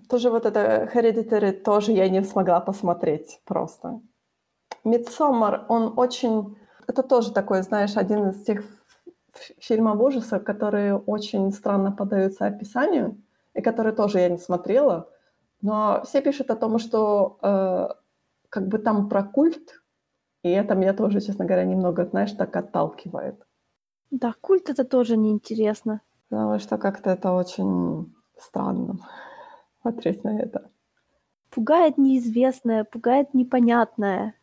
[0.09, 4.01] Тоже вот это Hereditary тоже я не смогла посмотреть просто.
[4.83, 6.57] Midsommar, он очень...
[6.87, 8.63] Это тоже такой, знаешь, один из тех
[9.59, 13.17] фильмов ужасов, которые очень странно поддаются описанию,
[13.53, 15.09] и которые тоже я не смотрела.
[15.65, 17.87] Но все пишут о том, что э,
[18.49, 19.81] как бы там про культ,
[20.43, 23.43] и это меня тоже, честно говоря, немного, знаешь, так отталкивает.
[24.11, 26.01] Да, культ это тоже неинтересно.
[26.29, 28.99] Потому что как-то это очень странно
[29.81, 30.69] смотреть на это.
[31.49, 34.35] Пугает неизвестное, пугает непонятное.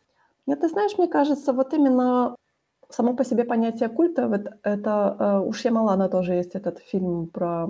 [0.45, 2.35] Нет, ты знаешь, мне кажется, вот именно
[2.89, 7.69] само по себе понятие культа, вот это э, у Шьямалана тоже есть этот фильм про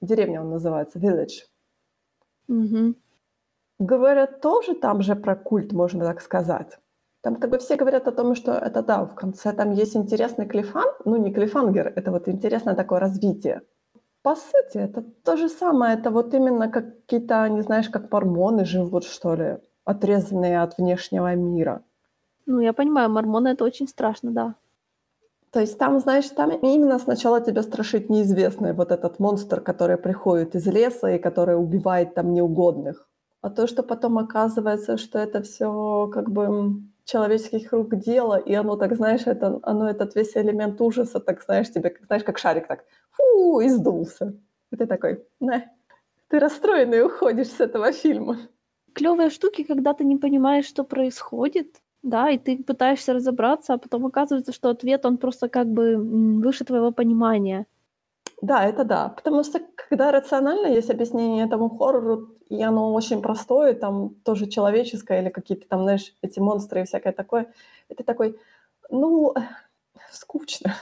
[0.00, 1.49] деревню, он называется, Village.
[2.50, 2.94] Угу.
[3.78, 6.78] Говорят, тоже там же про культ, можно так сказать.
[7.22, 10.46] Там как бы все говорят о том, что это да, в конце там есть интересный
[10.46, 13.62] клифан, ну не клифангер, это вот интересное такое развитие.
[14.22, 18.64] По сути, это то же самое, это вот именно как какие-то, не знаешь, как мормоны
[18.64, 21.82] живут, что ли, отрезанные от внешнего мира.
[22.46, 24.54] Ну, я понимаю, мормоны это очень страшно, да.
[25.52, 30.54] То есть там, знаешь, там именно сначала тебя страшит неизвестный вот этот монстр, который приходит
[30.54, 33.08] из леса и который убивает там неугодных.
[33.42, 38.76] А то, что потом оказывается, что это все как бы человеческих рук дело, и оно
[38.76, 42.84] так, знаешь, это, оно этот весь элемент ужаса, так, знаешь, тебе, знаешь, как шарик так,
[43.10, 44.34] фу, и сдулся.
[44.70, 45.68] И ты такой, не.
[46.28, 48.36] Ты расстроенный уходишь с этого фильма.
[48.92, 54.06] Клевые штуки, когда ты не понимаешь, что происходит, да, и ты пытаешься разобраться, а потом
[54.06, 57.66] оказывается, что ответ, он просто как бы выше твоего понимания.
[58.42, 59.08] Да, это да.
[59.10, 65.20] Потому что когда рационально есть объяснение этому хоррору, и оно очень простое, там тоже человеческое,
[65.22, 67.52] или какие-то там, знаешь, эти монстры и всякое такое,
[67.88, 68.38] это такой,
[68.90, 69.34] ну,
[70.10, 70.74] скучно.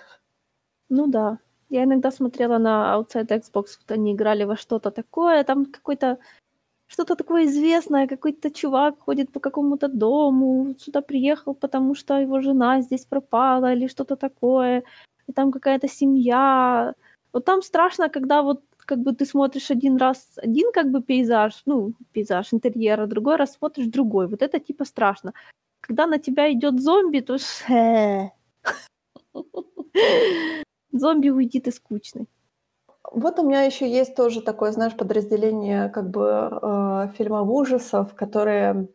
[0.89, 1.39] Ну да.
[1.71, 6.19] Я иногда смотрела на Outside Xbox, вот они играли во что-то такое, там какой-то
[6.89, 12.81] что-то такое известное, какой-то чувак ходит по какому-то дому, сюда приехал, потому что его жена
[12.81, 14.83] здесь пропала, или что-то такое,
[15.29, 16.95] и там какая-то семья.
[17.33, 21.63] Вот там страшно, когда вот как бы ты смотришь один раз один как бы пейзаж,
[21.67, 24.27] ну, пейзаж интерьера, другой раз смотришь другой.
[24.27, 25.33] Вот это типа страшно.
[25.81, 27.37] Когда на тебя идет зомби, то
[30.93, 32.27] Зомби уйди, ты скучный.
[33.13, 38.89] Вот у меня еще есть тоже такое, знаешь, подразделение как бы э, фильмов ужасов, которые,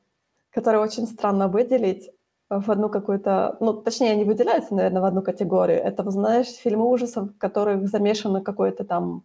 [0.51, 2.09] которые очень странно выделить
[2.49, 5.79] в одну какую-то, ну, точнее, они выделяются, наверное, в одну категорию.
[5.79, 9.23] Это, знаешь, фильмы ужасов, в которых замешано какое-то там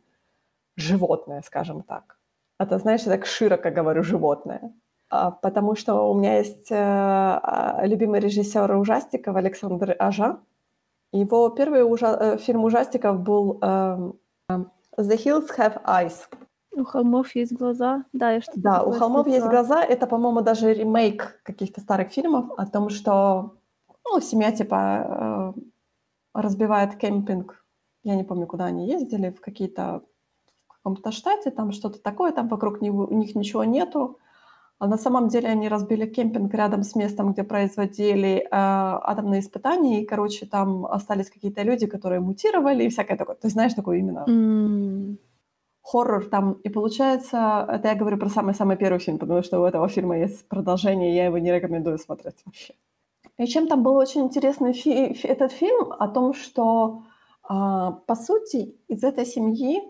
[0.77, 2.19] животное, скажем так.
[2.59, 4.73] Это, знаешь, я так широко говорю животное.
[5.11, 10.41] А, потому что у меня есть э, а, любимый режиссер ужастиков Александр Ажа,
[11.13, 14.13] его первый ужа- э, фильм ужастиков был э,
[14.97, 16.15] «The Hills Have Eyes».
[16.73, 19.41] У холмов есть глаза, да, я что-то Да, у холмов слышала.
[19.41, 19.83] есть глаза.
[19.83, 23.57] Это, по-моему, даже ремейк каких-то старых фильмов о том, что
[24.05, 25.61] ну, семья типа э,
[26.35, 27.65] разбивает кемпинг.
[28.05, 30.03] Я не помню, куда они ездили, в какие-то
[30.69, 34.19] в каком-то штате, там что-то такое, там вокруг него, у них ничего нету.
[34.81, 40.03] А на самом деле они разбили кемпинг рядом с местом, где производили э, атомные испытания,
[40.03, 43.35] и, короче, там остались какие-то люди, которые мутировали и всякое такое.
[43.35, 45.17] То есть, знаешь, такое именно mm.
[45.83, 46.53] хоррор там.
[46.65, 50.47] И получается, это я говорю про самый-самый первый фильм, потому что у этого фильма есть
[50.49, 52.75] продолжение, и я его не рекомендую смотреть вообще.
[53.37, 57.03] И чем там был очень интересный фи- этот фильм, о том, что,
[57.51, 57.55] э,
[58.07, 59.81] по сути, из этой семьи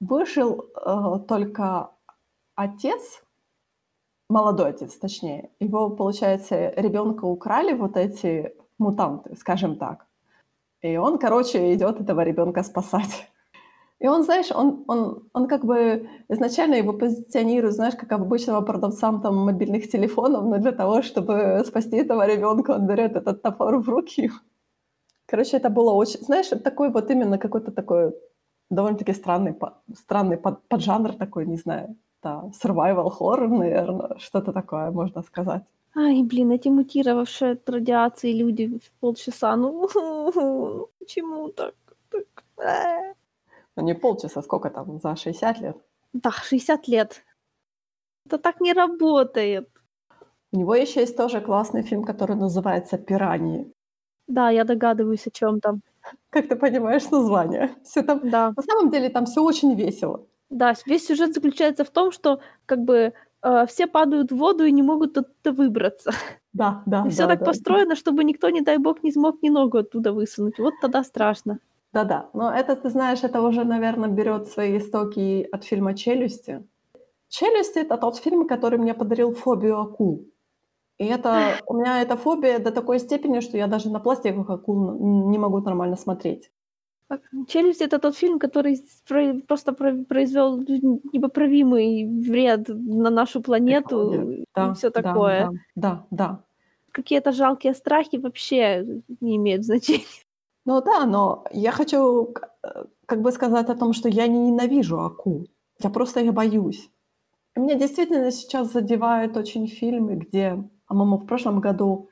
[0.00, 1.90] выжил э, только
[2.54, 3.22] отец,
[4.28, 5.50] молодой отец, точнее.
[5.60, 10.06] Его, получается, ребенка украли вот эти мутанты, скажем так.
[10.82, 13.30] И он, короче, идет этого ребенка спасать.
[14.00, 19.20] И он, знаешь, он, он, он как бы изначально его позиционирует, знаешь, как обычного продавцам
[19.20, 23.88] там мобильных телефонов, но для того, чтобы спасти этого ребенка, он берет этот топор в
[23.88, 24.30] руки.
[25.26, 28.14] Короче, это было очень, знаешь, такой вот именно какой-то такой
[28.70, 29.56] довольно-таки странный,
[29.94, 35.62] странный под, поджанр такой, не знаю, да, survival horror, наверное, что-то такое можно сказать.
[35.96, 39.88] Ай, блин, эти мутировавшие от радиации люди в полчаса, ну
[40.98, 41.74] почему так?
[42.10, 42.44] так?
[42.58, 43.14] Э.
[43.76, 45.76] Ну не полчаса, сколько там, за 60 лет?
[46.12, 47.24] Да, 60 лет.
[48.26, 49.68] Это так не работает.
[50.52, 53.72] У него еще есть тоже классный фильм, который называется «Пираньи».
[54.26, 55.80] Да, я догадываюсь, о чем там.
[56.30, 57.70] Как ты понимаешь название?
[57.84, 58.52] Все там, да.
[58.56, 60.26] На самом деле там все очень весело.
[60.50, 64.72] Да, весь сюжет заключается в том, что как бы э, все падают в воду и
[64.72, 66.12] не могут оттуда выбраться.
[66.52, 67.04] Да, да.
[67.06, 67.46] И все да, так да.
[67.46, 70.58] построено, чтобы никто, не дай бог, не смог ни ногу оттуда высунуть.
[70.58, 71.58] Вот тогда страшно.
[71.92, 72.28] Да-да.
[72.32, 76.66] Но это, ты знаешь, это уже, наверное, берет свои истоки от фильма «Челюсти».
[77.28, 80.26] «Челюсти»— это тот фильм, который мне подарил фобию акул.
[80.98, 84.94] И это у меня эта фобия до такой степени, что я даже на пластиковых акул
[85.30, 86.50] не могу нормально смотреть.
[87.46, 88.78] «Челюсть»— это тот фильм, который
[89.46, 95.50] просто произвел непоправимый вред на нашу планету да, и все такое.
[95.74, 96.44] Да, да, да.
[96.92, 100.04] Какие-то жалкие страхи вообще не имеют значения.
[100.64, 102.34] Ну да, но я хочу
[103.06, 105.48] как бы сказать о том, что я не ненавижу акул.
[105.82, 106.90] Я просто их боюсь.
[107.56, 112.10] Меня действительно сейчас задевают очень фильмы, где, по-моему, в прошлом году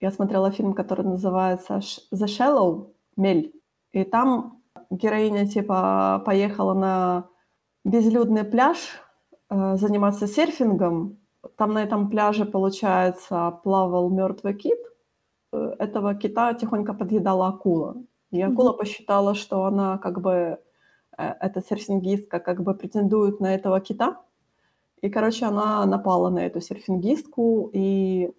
[0.00, 1.80] я смотрела фильм, который называется
[2.14, 3.52] «The Shallow», «Мель».
[3.92, 7.28] И там героиня типа поехала на
[7.84, 8.78] безлюдный пляж
[9.50, 11.18] э, заниматься серфингом.
[11.56, 14.78] Там на этом пляже, получается, плавал мертвый кит.
[15.52, 17.96] Э, этого кита тихонько подъедала акула.
[18.30, 18.78] И акула mm-hmm.
[18.78, 20.58] посчитала, что она как бы
[21.16, 24.20] э, эта серфингистка как бы претендует на этого кита.
[25.00, 28.32] И, короче, она напала на эту серфингистку, и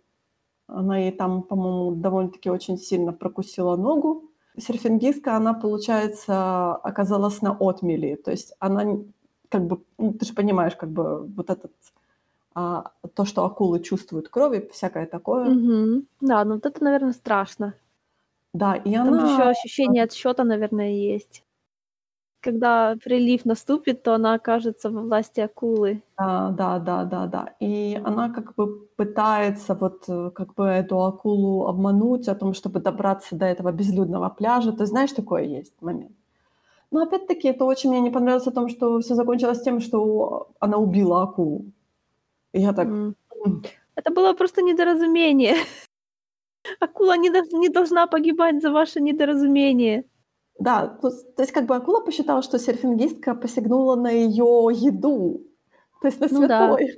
[0.68, 4.29] она ей там, по-моему, довольно-таки очень сильно прокусила ногу
[4.60, 8.16] серфингистка, она, получается, оказалась на отмели.
[8.16, 8.98] То есть она
[9.50, 11.72] как бы, ну, ты же понимаешь, как бы вот этот
[12.54, 15.50] а, то, что акулы чувствуют крови, всякое такое.
[15.50, 16.04] Угу.
[16.22, 17.74] Да, ну вот это, наверное, страшно.
[18.54, 19.32] Да, и Там она...
[19.32, 21.44] еще ощущение отсчета, наверное, есть.
[22.44, 26.02] Когда прилив наступит, то она окажется во власти акулы.
[26.18, 27.54] Да, да, да, да, да.
[27.62, 32.80] И она как бы пытается вот, э, как бы эту акулу обмануть о том, чтобы
[32.82, 34.72] добраться до этого безлюдного пляжа.
[34.74, 36.12] Ты знаешь, такое есть момент?
[36.92, 40.78] Но опять-таки это очень мне не понравилось о том, что всё закончилось тем, что она
[40.78, 41.66] убила акулу.
[42.54, 43.16] И я так, М.
[43.46, 43.64] м.
[43.96, 45.56] Это было просто недоразумение.
[46.82, 47.30] Акула не
[47.60, 50.06] не должна погибать за ваше недоразумение.
[50.60, 55.42] Да, то есть то есть как бы акула посчитала, что серфингистка посягнула на её еду,
[56.02, 56.78] то есть на Ну да.
[56.78, 56.96] святое.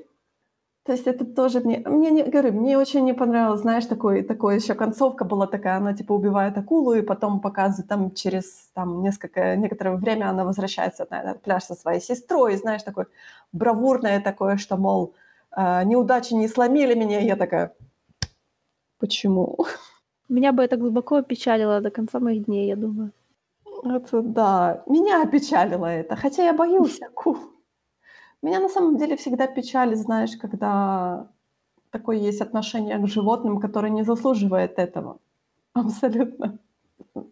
[0.86, 4.56] То есть это тоже мне мне не говорю, мне очень не понравилось, знаешь, такой такой
[4.58, 9.56] ещё концовка была такая, она типа убивает акулу и потом показывает там через там несколько
[9.58, 12.54] некоторое время она возвращается на этот пляж со своей сестрой.
[12.56, 13.08] И знаешь, такое
[13.54, 15.14] бравурное такое, что, мол,
[15.58, 17.20] э, неудачи не сломили меня.
[17.22, 17.74] И я такая:
[19.00, 19.58] "Почему?"
[20.30, 23.12] Меня бы это глубоко опечалило до конца моих дней, я думаю.
[23.84, 27.38] Это да, меня опечалило это, хотя я боюсь акул.
[28.42, 31.28] Меня на самом деле всегда печалит, знаешь, когда
[31.92, 35.20] такое есть отношение к животным, которое не заслуживает этого.
[35.74, 36.60] Абсолютно.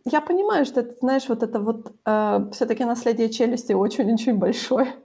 [0.05, 4.95] Я понимаю, что это, знаешь, вот это вот, э, всё-таки "Наследие челюсти" очень-очень большое.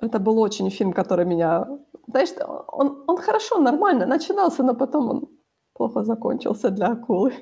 [0.00, 1.66] Это был очень фильм, который меня
[2.08, 2.30] знаешь,
[2.68, 5.28] он он хорошо, нормально начинался, но потом он
[5.74, 7.32] плохо закончился для акулы.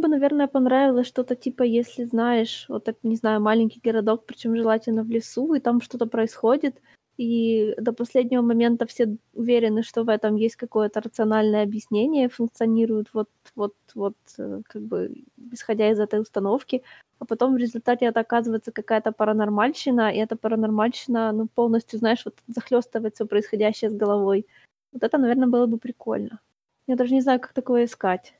[0.00, 5.02] Бы, наверное, понравилось что-то типа, если знаешь, вот это, не знаю, маленький городок, причём желательно
[5.02, 6.80] в лесу, и там что-то происходит,
[7.16, 13.28] и до последнего момента все уверены, что в этом есть какое-то рациональное объяснение, функционирует вот
[13.56, 16.82] вот вот, э, как бы исходя из этой установки,
[17.18, 22.34] а потом в результате это оказывается какая-то паранормальщина, и эта паранормальщина, ну, полностью, знаешь, вот
[22.46, 24.46] захлёстывает всё происходящее с головой.
[24.92, 26.38] Вот это, наверно, было бы прикольно.
[26.86, 28.37] Я даже не знаю, как такое искать.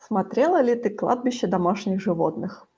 [0.00, 2.68] Смотрела ли ты "Кладбище домашних животных"?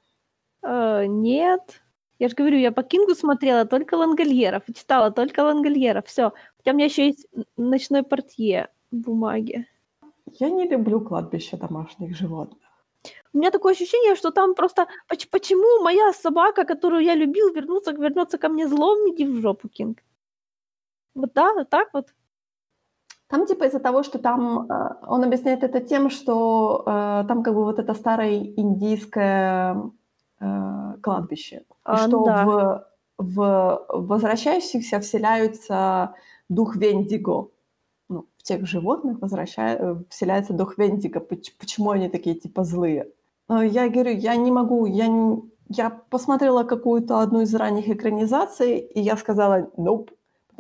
[0.62, 1.83] Э, нет.
[2.18, 6.07] Я ж говорю, я по Кингу смотрела только "Лангольеров" читала только "Лангольеров".
[6.07, 6.33] Всё.
[6.59, 9.66] Хотя у меня ещё есть "Н Ночной портье" в бумаге.
[10.41, 12.59] Я не люблю "Кладбище домашних животных".
[13.35, 17.93] У меня такое ощущение, что там просто поч почему моя собака, которую я любил, вернуться
[17.93, 20.03] вернётся ко мне злом, иди в жопу, Кинг.
[21.16, 22.07] Вот да, вот так вот.
[23.31, 27.55] Там типа из-за того, что там, э, он объясняет это тем, что, э, там как
[27.55, 29.76] бы вот это старое индийское,
[30.41, 31.62] э, кладбище.
[31.93, 32.45] И что да.
[32.45, 32.87] в
[33.22, 36.14] в возвращающихся вселяются
[36.49, 37.51] дух Вендиго.
[38.09, 41.20] Ну, в тех животных возвраща э, вселяется дух Вендиго.
[41.20, 43.09] Поч почему они такие типа злые?
[43.51, 49.01] Я говорю, я не могу, я н я посмотрела какую-то одну из ранних экранизаций, и
[49.01, 50.11] я сказала: "Nope".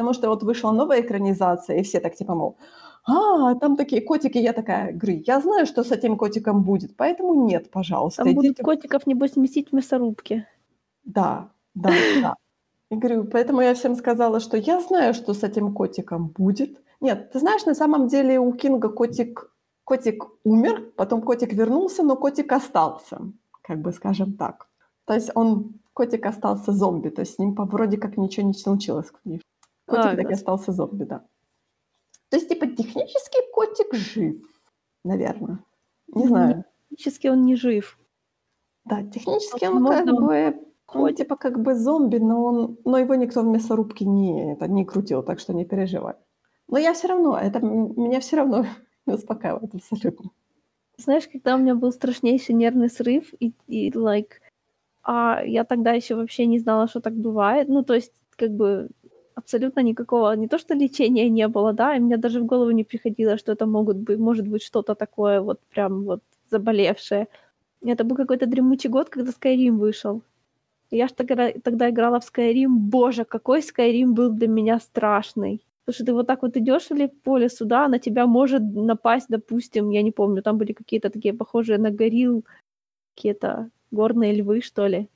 [0.00, 2.56] Потому что вот вышла новая экранизация, и все так типа, мол:
[3.04, 4.38] "А, там такие котики".
[4.38, 8.52] Я такая говорю: "Я знаю, что с этим котиком будет, поэтому нет, пожалуйста, Там будут
[8.52, 10.46] идите" котиков, небось, месить в мясорубке.
[11.04, 11.90] Да, да,
[12.22, 12.34] да.
[12.90, 16.80] И говорю, поэтому я всем сказала, что я знаю, что с этим котиком будет.
[17.02, 19.52] Нет, ты знаешь, на самом деле у Кинга котик
[19.84, 23.20] котик умер, потом котик вернулся, но котик остался,
[23.60, 24.68] как бы скажем так.
[25.04, 29.08] То есть он котик остался зомби, то есть с ним вроде как ничего не случилось
[29.08, 29.49] в книжке.
[29.90, 31.26] Котик А, так и остался зомби, да.
[32.30, 34.36] То есть типа технически котик жив,
[35.04, 35.64] наверно.
[36.14, 36.64] Не Нет, знаю.
[36.90, 37.98] технически он не жив.
[38.86, 40.60] Да, технически он как Возможно, он бы,
[40.92, 41.16] он ходит.
[41.18, 45.22] типа как бы зомби, но он но его никто в мясорубке не это, не крутил,
[45.22, 46.14] так что не переживай.
[46.68, 48.66] Но я всё равно, это меня всё равно
[49.06, 50.30] не успокаивает абсолютно.
[50.98, 54.32] Знаешь, когда у меня был страшнейший нервный срыв, и и like,
[55.02, 57.68] а, я тогда ещё вообще не знала, что так бывает.
[57.68, 58.90] Ну, то есть, как бы
[59.40, 62.84] абсолютно никакого не то что лечения не было, да, и мне даже в голову не
[62.84, 66.20] приходило, что это могут быть может быть что-то такое вот прям вот
[66.50, 67.28] заболевшее.
[67.84, 70.22] Это был какой-то дремучий год, когда "Скайрим" вышел.
[70.92, 72.78] Я ж тогда тогда играла в "Скайрим".
[72.78, 75.62] Боже, какой "Скайрим" был для меня страшный.
[75.86, 79.28] Потому что ты вот так вот идёшь или по лесу, да, на тебя может напасть,
[79.30, 82.44] допустим, я не помню, там были какие-то такие похожие на горилл,
[83.16, 85.08] какие-то горные львы, что ли.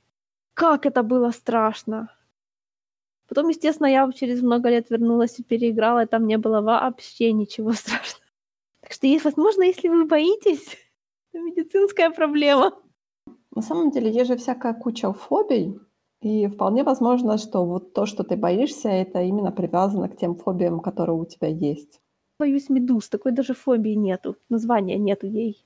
[0.55, 2.09] Как это было страшно!
[3.27, 7.71] Потом, естественно, я через много лет вернулась и переиграла, и там не было вообще ничего
[7.73, 8.25] страшного.
[8.81, 10.77] Так что есть возможно, если вы боитесь,
[11.33, 12.73] это медицинская проблема.
[13.55, 15.79] На самом деле есть же всякая куча фобий,
[16.21, 20.79] и вполне возможно, что вот то, что ты боишься, это именно привязано к тем фобиям,
[20.79, 22.01] которые у тебя есть.
[22.39, 25.65] Боюсь медуз, такой даже фобии нету, названия нету ей.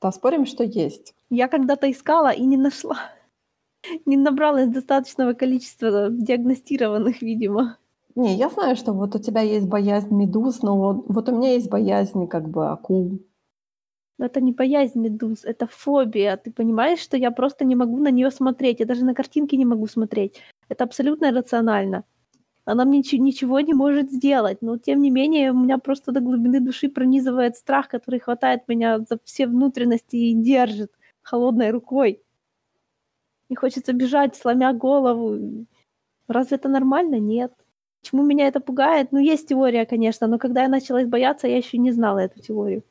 [0.00, 1.14] Поспорим, что есть.
[1.30, 2.98] Я когда-то искала и не нашла.
[4.06, 7.78] Не набралось достаточного количества диагностированных, видимо.
[8.14, 11.52] Не, я знаю, что вот у тебя есть боязнь медуз, но вот вот у меня
[11.52, 13.18] есть боязнь как бы акул.
[14.18, 16.36] Но это не боязнь медуз, это фобия.
[16.36, 18.80] Ты понимаешь, что я просто не могу на нее смотреть.
[18.80, 20.40] Я даже на картинки не могу смотреть.
[20.68, 22.04] Это абсолютно иррационально.
[22.64, 24.62] Она мне ничего не может сделать.
[24.62, 29.00] Но, тем не менее, у меня просто до глубины души пронизывает страх, который хватает меня
[29.00, 32.22] за все внутренности и держит холодной рукой.
[33.48, 35.66] Не хочется бежать, сломя голову.
[36.28, 37.18] Разве это нормально?
[37.18, 37.52] Нет.
[38.00, 39.12] Почему меня это пугает?
[39.12, 42.82] Ну, есть теория, конечно, но когда я начала бояться, я еще не знала эту теорию.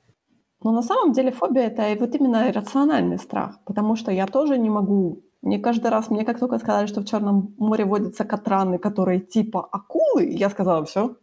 [0.64, 4.70] Но на самом деле фобия— это вот именно иррациональный страх, потому что я тоже не
[4.70, 5.24] могу...
[5.42, 9.68] Мне каждый раз, мне как только сказали, что в Черном море водятся катраны, которые типа
[9.72, 11.18] акулы, я сказала, все,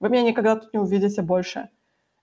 [0.00, 1.68] вы меня никогда тут не увидите больше.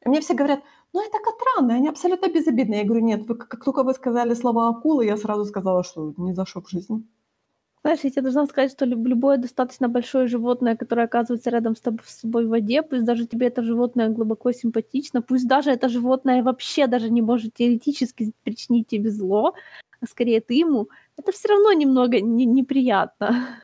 [0.06, 0.60] И мне все говорят,
[0.94, 2.80] ну это катраны, они абсолютно безобидные.
[2.80, 6.34] Я говорю, нет, вы, как только вы сказали слово акулы, я сразу сказала, что ни
[6.34, 7.04] за в жизни.
[7.84, 12.02] Знаешь, я тебе должна сказать, что любое достаточно большое животное, которое оказывается рядом с тобой,
[12.06, 16.44] с собой в воде, пусть даже тебе это животное глубоко симпатично, пусть даже это животное
[16.44, 19.54] вообще даже не может теоретически причинить тебе зло,
[20.02, 23.62] а скорее ты ему, это все равно немного не, неприятно.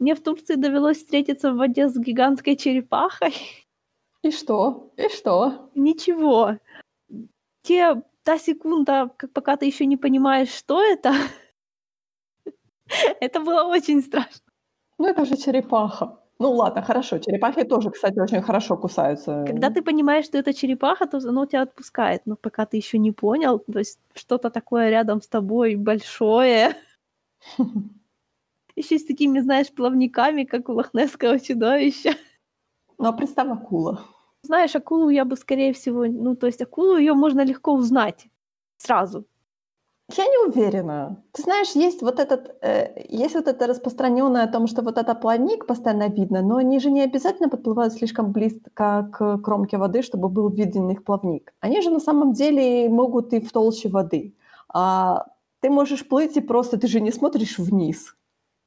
[0.00, 3.34] Мне в Турции довелось встретиться в воде с гигантской черепахой.
[4.22, 4.92] И что?
[4.96, 5.70] И что?
[5.74, 6.58] Ничего.
[7.62, 11.14] Те, та секунда, как пока ты еще не понимаешь, что это,
[13.20, 14.40] Это было очень страшно.
[14.98, 16.18] Ну, это же черепаха.
[16.38, 17.18] Ну ладно, хорошо.
[17.18, 19.44] Черепахи тоже, кстати, очень хорошо кусаются.
[19.46, 22.22] Когда ты понимаешь, что это черепаха, то оно тебя отпускает.
[22.26, 26.74] Но пока ты еще не понял, то есть что-то такое рядом с тобой большое.
[28.76, 32.14] Еще с такими, знаешь, плавниками, как у лохнесского чудовища.
[33.00, 34.00] Ну, а представь акула.
[34.42, 38.28] Знаешь, акулу я бы, скорее всего, ну, то есть акулу ее можно легко узнать
[38.76, 39.24] сразу.
[40.16, 41.22] Я не уверена.
[41.32, 45.14] Ты знаешь, есть вот этот, э, есть вот это распространенное о том, что вот это
[45.14, 50.28] плавник постоянно видно, но они же не обязательно подплывают слишком близко к кромке воды, чтобы
[50.28, 51.54] был виден их плавник.
[51.60, 54.34] Они же на самом деле могут и в толще воды.
[54.68, 55.26] А
[55.60, 58.14] ты можешь плыть и просто, ты же не смотришь вниз.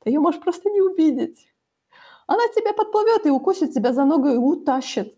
[0.03, 1.52] Ты ее можешь просто не увидеть.
[2.27, 5.15] Она тебя подплывет и укусит тебя за ногу и утащит.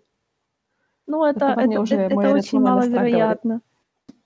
[1.08, 3.50] Ну, это, это, это, уже это, это очень маловероятно.
[3.50, 3.64] Говорит.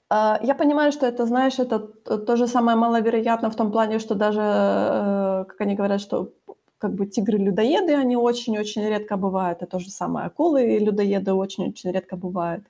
[0.10, 4.16] А, я понимаю, что это, знаешь, это то же самое маловероятно в том плане, что
[4.16, 6.34] даже, э, как они говорят, что
[6.80, 9.62] как бы тигры-людоеды, они очень-очень редко бывают.
[9.62, 12.64] Это то же самое акулы и людоеды очень-очень редко бывают.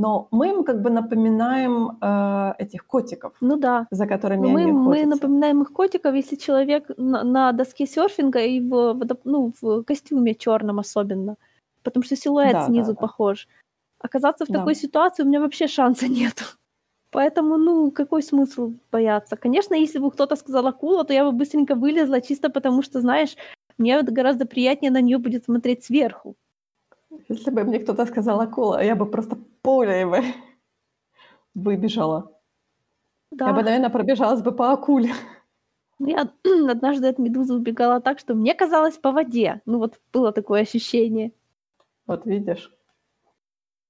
[0.00, 3.32] Но мы им как бы напоминаем э, этих котиков.
[3.42, 3.86] Ну да.
[3.90, 8.60] За которыми мы, они Мы напоминаем их котиков, если человек на, на доске серфинга и
[8.60, 11.36] в, в, ну, в костюме черном особенно.
[11.82, 13.00] Потому что силуэт да, снизу да, да.
[13.00, 13.46] похож.
[13.98, 14.60] Оказаться в да.
[14.60, 16.56] такой ситуации у меня вообще шанса нет.
[17.10, 19.36] Поэтому, ну, какой смысл бояться?
[19.36, 23.36] Конечно, если бы кто-то сказал акула, то я бы быстренько вылезла, чисто потому что, знаешь,
[23.76, 26.36] мне гораздо приятнее на нее будет смотреть сверху.
[27.28, 30.22] Если бы мне кто-то сказал акула, я бы просто пулей бы
[31.54, 32.32] выбежала.
[33.30, 33.48] Да.
[33.48, 35.12] Я бы, наверное, пробежалась бы по акуле.
[35.98, 36.28] Ну, я
[36.70, 39.60] однажды от медузы убегала так, что мне казалось по воде.
[39.66, 41.32] Ну, вот было такое ощущение.
[42.06, 42.72] Вот видишь.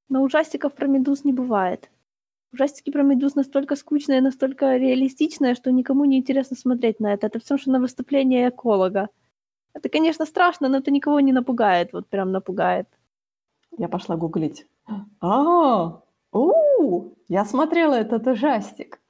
[0.08, 1.88] Но ужастиков про медуз не бывает.
[2.52, 7.28] Ужастики про медуз настолько скучные, настолько реалистичные, что никому не интересно смотреть на это.
[7.28, 9.08] Это все что на выступление эколога.
[9.72, 11.92] Это, конечно, страшно, но это никого не напугает.
[11.92, 12.88] Вот прям напугает.
[13.76, 14.66] Я пошла гуглить.
[15.20, 16.02] А,
[16.32, 19.00] у, я смотрела этот ужастик.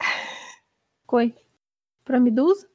[1.05, 1.35] Какой?
[2.03, 2.65] Про медуз?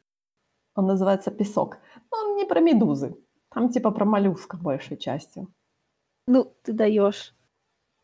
[0.75, 1.79] Он называется «Песок».
[2.11, 3.17] Но он не про медузы.
[3.51, 5.49] Там типа про моллюска большей частью.
[6.27, 7.35] Ну, ты даешь.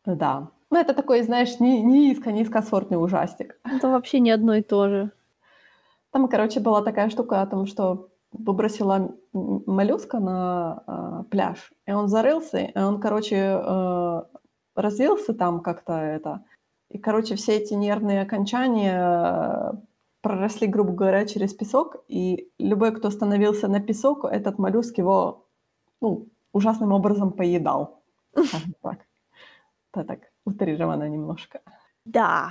[0.05, 0.49] Да.
[0.69, 3.59] Ну, это такой, знаешь, низко-низкосортный ужастик.
[3.63, 5.11] Это вообще не одно и то же.
[6.09, 12.07] Там, короче, была такая штука о том, что выбросила моллюска на э, пляж, и он
[12.07, 14.23] зарылся, и он, короче, э,
[14.75, 16.43] развился там как-то это.
[16.89, 19.71] И, короче, все эти нервные окончания э,
[20.21, 25.47] проросли, грубо говоря, через песок, и любой, кто становился на песок, этот моллюск его
[26.01, 28.01] ну, ужасным образом поедал.
[28.81, 28.99] Так.
[29.93, 31.61] Да, так, утрировано немножко.
[32.05, 32.49] Да.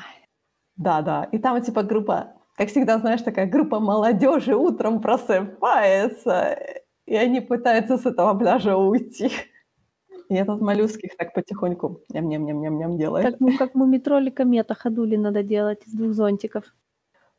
[0.77, 1.25] Да, да.
[1.33, 6.59] И там типа группа, как всегда, знаешь, такая группа молодежи утром просыпается,
[7.07, 9.31] и они пытаются с этого пляжа уйти.
[10.29, 13.27] И этот моллюск их так потихоньку ням-ням-ням-ням-ням делает.
[13.27, 16.65] Как, ну, как мумитроли комета ходули надо делать из двух зонтиков.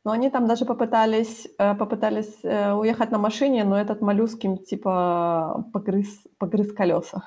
[0.06, 4.58] Но они там даже попытались, э, попытались э, уехать на машине, но этот моллюск им
[4.58, 7.24] типа погрыз, погрыз колеса.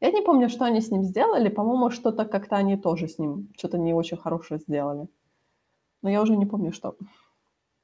[0.00, 1.48] Я не помню, что они с ним сделали.
[1.48, 5.08] По-моему, что-то как-то они тоже с ним что-то не очень хорошее сделали.
[6.02, 6.96] Но я уже не помню, что.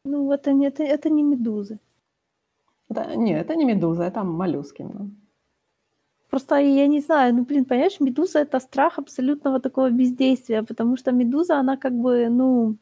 [0.04, 1.78] Ну, это не, это, это не медузы.
[2.90, 4.82] Это, не, это не медуза, это моллюски.
[4.82, 5.10] Ну.
[6.30, 11.12] Просто я не знаю, ну, блин, понимаешь, медуза- это страх абсолютного такого бездействия, потому что
[11.12, 12.76] медуза, она как бы, ну,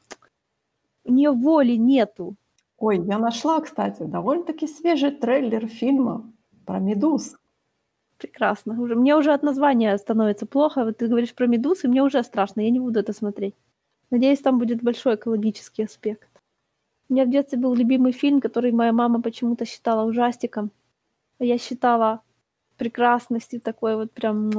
[1.05, 2.35] у неё воли нету.
[2.79, 6.33] Ой, я нашла, кстати, довольно-таки свежий трейлер фильма
[6.67, 7.37] про медуз.
[8.19, 8.81] Прекрасно.
[8.81, 10.85] Уже мне уже от названия становится плохо.
[10.85, 12.63] Вот ты говоришь про медуз, и мне уже страшно.
[12.63, 13.55] Я не буду это смотреть.
[14.11, 16.29] Надеюсь, там будет большой экологический аспект.
[17.09, 20.71] У меня в детстве был любимый фильм, который моя мама почему-то считала ужастиком.
[21.39, 22.23] А я считала
[22.77, 24.51] прекрасностью такой вот прям.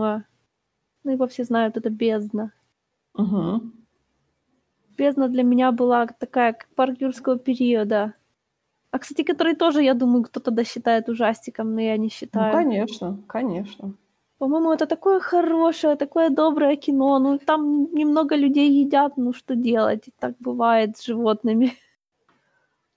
[1.03, 2.51] Ну, его все знают, это «Бездна».
[3.13, 3.73] Мгм.
[4.97, 8.13] «Бездна» для меня была такая, как парк юрского периода.
[8.91, 12.51] А, кстати, который тоже, я думаю, кто-то да считает ужастиком, но я не Ну, считаю.
[12.53, 13.93] конечно, конечно.
[14.39, 17.19] По-моему, это такое хорошее, такое доброе кино.
[17.19, 20.05] Ну, там немного людей едят, ну что делать?
[20.19, 21.73] Так бывает с животными.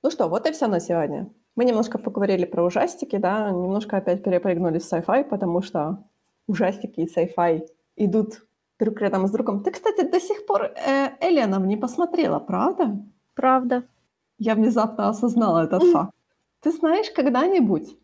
[0.03, 1.27] Ну что, вот и всё на сегодня.
[1.57, 6.05] Мы немножко поговорили про ужастики, да, немножко опять перепрыгнули в sci-fi, потому что
[6.47, 8.43] ужастики и sci-fi идут
[8.79, 9.63] друг рядом с другом.
[9.63, 12.99] Ты, кстати, до сих пор, э, "Эллиенов" не посмотрела, правда?
[13.35, 13.83] Правда.
[14.39, 16.15] Я внезапно осознала этот факт.
[16.61, 17.97] Ты знаешь, когда-нибудь,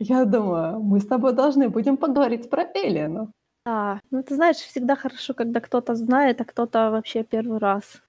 [0.00, 3.28] я думаю, мы с тобой должны будем поговорить про "Эллиенов".
[3.64, 8.02] Да, ну ты знаешь, всегда хорошо, когда кто-то знает, а кто-то вообще первый раз.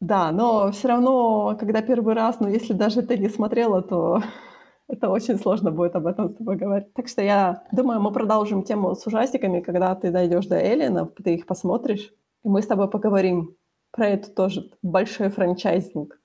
[0.00, 4.22] Да, но всё равно, когда первый раз, ну, если даже ты не смотрела, то
[4.88, 6.92] это очень сложно будет об этом с тобой говорить.
[6.94, 11.34] Так что я думаю, мы продолжим тему с ужастиками, когда ты дойдёшь до "Эллиенов", ты
[11.34, 12.12] их посмотришь,
[12.44, 13.56] и мы с тобой поговорим
[13.92, 16.19] про этот тоже большой франчайзинг.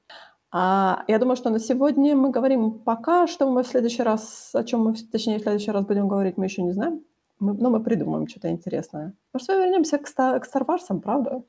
[0.58, 3.28] А, я думаю, что на сегодня мы говорим пока.
[3.28, 6.46] Что мы в следующий раз, о чём мы, точнее, в следующий раз будем говорить, мы
[6.46, 7.02] ещё не знаем.
[7.40, 9.14] Мы, ну, мы придумаем чё-то интересное.
[9.34, 11.44] Может, мы вернёмся к ста к "Стар Варсам", правда?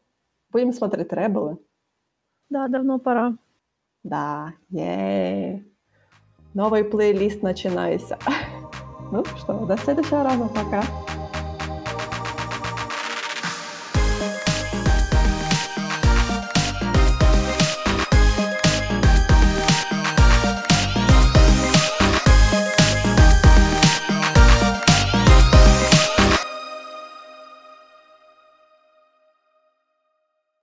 [0.52, 1.56] Будем смотреть "Ребелы".
[2.50, 3.34] Да, давно пора.
[4.04, 5.64] Да, е
[6.54, 8.18] Новый плейлист начинается.
[9.12, 10.48] Ну что, до следующего раза.
[10.48, 10.82] Пока.